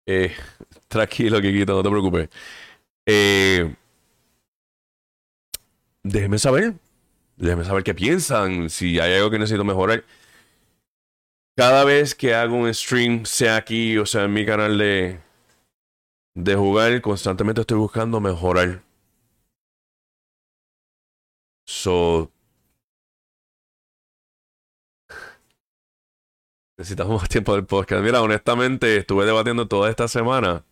Eh, 0.08 0.36
tranquilo, 0.88 1.39
Kikito, 1.39 1.74
no 1.74 1.84
te 1.84 1.89
preocupes. 1.89 2.30
Eh, 3.06 3.76
déjenme 6.04 6.39
saber. 6.39 6.74
Déjenme 7.38 7.64
saber 7.64 7.84
qué 7.84 7.93
piensan. 7.93 8.70
Si 8.72 9.00
hay 9.00 9.14
algo 9.14 9.30
que 9.30 9.39
necesito 9.39 9.64
mejorar. 9.64 10.04
Cada 11.56 11.84
vez 11.86 12.16
que 12.16 12.34
hago 12.34 12.56
un 12.56 12.74
stream, 12.74 13.26
sea 13.26 13.58
aquí 13.58 13.97
o 13.97 14.06
sea 14.06 14.24
en 14.24 14.34
mi 14.34 14.45
canal 14.45 14.78
de, 14.78 15.20
de 16.36 16.56
jugar, 16.56 17.02
constantemente 17.02 17.62
estoy 17.62 17.78
buscando 17.78 18.20
mejorar. 18.20 18.82
So. 21.70 22.32
Necesitamos 26.80 27.22
más 27.22 27.30
tiempo 27.30 27.54
del 27.54 27.66
podcast. 27.66 28.04
Mira, 28.04 28.24
honestamente, 28.24 28.98
estuve 28.98 29.26
debatiendo 29.26 29.68
toda 29.68 29.90
esta 29.92 30.08
semana 30.08 30.64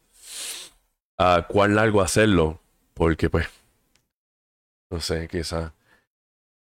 a 1.19 1.45
cuán 1.47 1.75
largo 1.75 2.01
hacerlo. 2.01 2.59
Porque, 2.95 3.29
pues. 3.29 3.47
No 4.89 4.99
sé, 4.99 5.27
quizá. 5.27 5.75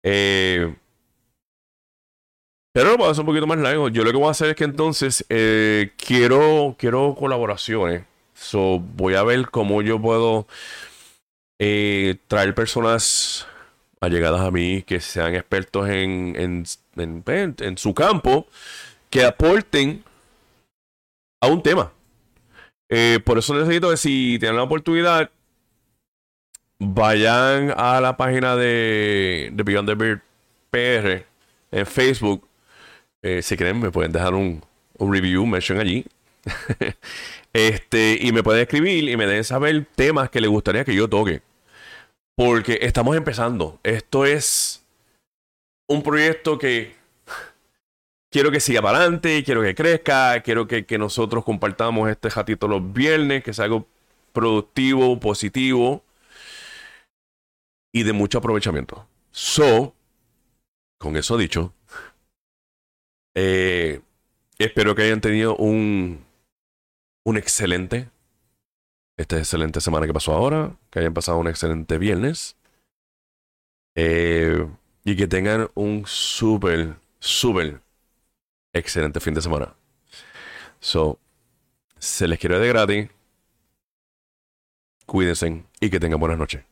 Eh, 0.03 0.73
pero 2.73 2.95
lo 2.95 3.05
a 3.05 3.11
hacer 3.11 3.21
un 3.23 3.27
poquito 3.27 3.47
más 3.47 3.59
largo. 3.59 3.89
Yo 3.89 4.05
lo 4.05 4.11
que 4.11 4.17
voy 4.17 4.27
a 4.29 4.31
hacer 4.31 4.51
es 4.51 4.55
que 4.55 4.63
entonces 4.63 5.25
eh, 5.27 5.91
quiero, 5.97 6.77
quiero 6.79 7.13
colaboraciones. 7.19 8.05
So, 8.33 8.79
voy 8.79 9.15
a 9.15 9.23
ver 9.23 9.49
cómo 9.49 9.81
yo 9.81 10.01
puedo 10.01 10.47
eh, 11.59 12.19
traer 12.27 12.55
personas 12.55 13.47
allegadas 14.03 14.41
a 14.41 14.51
mí 14.51 14.83
que 14.83 14.99
sean 14.99 15.35
expertos 15.35 15.89
en, 15.89 16.35
en, 16.37 16.65
en, 16.95 17.55
en 17.59 17.77
su 17.77 17.93
campo 17.93 18.47
que 19.09 19.23
aporten 19.23 20.03
a 21.41 21.47
un 21.47 21.61
tema. 21.61 21.91
Eh, 22.89 23.19
por 23.23 23.37
eso 23.37 23.53
necesito 23.53 23.89
que 23.89 23.97
si 23.97 24.37
tienen 24.39 24.57
la 24.57 24.63
oportunidad, 24.63 25.31
vayan 26.79 27.73
a 27.75 28.01
la 28.01 28.17
página 28.17 28.55
de, 28.55 29.51
Beyond 29.53 29.89
the 29.89 29.95
Beard 29.95 30.21
PR 30.69 31.25
en 31.71 31.85
Facebook 31.85 32.47
eh, 33.23 33.41
si 33.41 33.55
quieren, 33.55 33.79
me 33.79 33.89
pueden 33.89 34.11
dejar 34.11 34.33
un, 34.33 34.61
un 34.97 35.13
review, 35.13 35.45
mention 35.45 35.79
allí. 35.79 36.05
este, 37.53 38.17
y 38.19 38.33
me 38.33 38.43
pueden 38.43 38.61
escribir 38.61 39.07
y 39.07 39.15
me 39.15 39.25
deben 39.25 39.45
saber 39.45 39.87
temas 39.95 40.29
que 40.29 40.41
les 40.41 40.49
gustaría 40.49 40.83
que 40.83 40.93
yo 40.93 41.09
toque. 41.09 41.41
Porque 42.35 42.79
estamos 42.81 43.15
empezando. 43.15 43.79
Esto 43.83 44.25
es 44.25 44.85
un 45.87 46.01
proyecto 46.01 46.57
que 46.57 46.95
quiero 48.33 48.51
que 48.51 48.59
siga 48.59 48.81
para 48.81 48.97
adelante, 48.97 49.43
quiero 49.43 49.61
que 49.61 49.75
crezca, 49.75 50.41
quiero 50.41 50.67
que, 50.67 50.85
nosotros 50.97 51.45
compartamos 51.45 52.09
este 52.09 52.29
ratito 52.29 52.67
los 52.67 52.91
viernes, 52.91 53.43
que 53.43 53.53
sea 53.53 53.65
algo 53.65 53.87
productivo, 54.33 55.19
positivo 55.19 56.03
y 57.93 58.03
de 58.03 58.13
mucho 58.13 58.39
aprovechamiento. 58.39 59.07
So, 59.31 59.93
con 60.97 61.15
eso 61.15 61.37
dicho, 61.37 61.73
eh, 63.35 64.01
espero 64.57 64.95
que 64.95 65.03
hayan 65.03 65.21
tenido 65.21 65.55
un, 65.57 66.25
un 67.23 67.37
excelente, 67.37 68.09
esta 69.17 69.37
excelente 69.37 69.81
semana 69.81 70.07
que 70.07 70.13
pasó 70.13 70.33
ahora, 70.33 70.75
que 70.89 70.99
hayan 70.99 71.13
pasado 71.13 71.37
un 71.37 71.47
excelente 71.47 71.97
viernes. 71.97 72.55
Eh, 73.95 74.67
y 75.05 75.15
que 75.15 75.27
tengan 75.27 75.69
un 75.75 76.05
súper, 76.07 76.95
súper 77.19 77.81
excelente 78.73 79.19
fin 79.19 79.33
de 79.33 79.41
semana. 79.41 79.75
So, 80.79 81.19
se 81.99 82.27
les 82.27 82.39
quiere 82.39 82.59
de 82.59 82.67
gratis. 82.67 83.09
Cuídense 85.05 85.63
y 85.79 85.89
que 85.89 85.99
tengan 85.99 86.19
buenas 86.19 86.37
noches. 86.37 86.63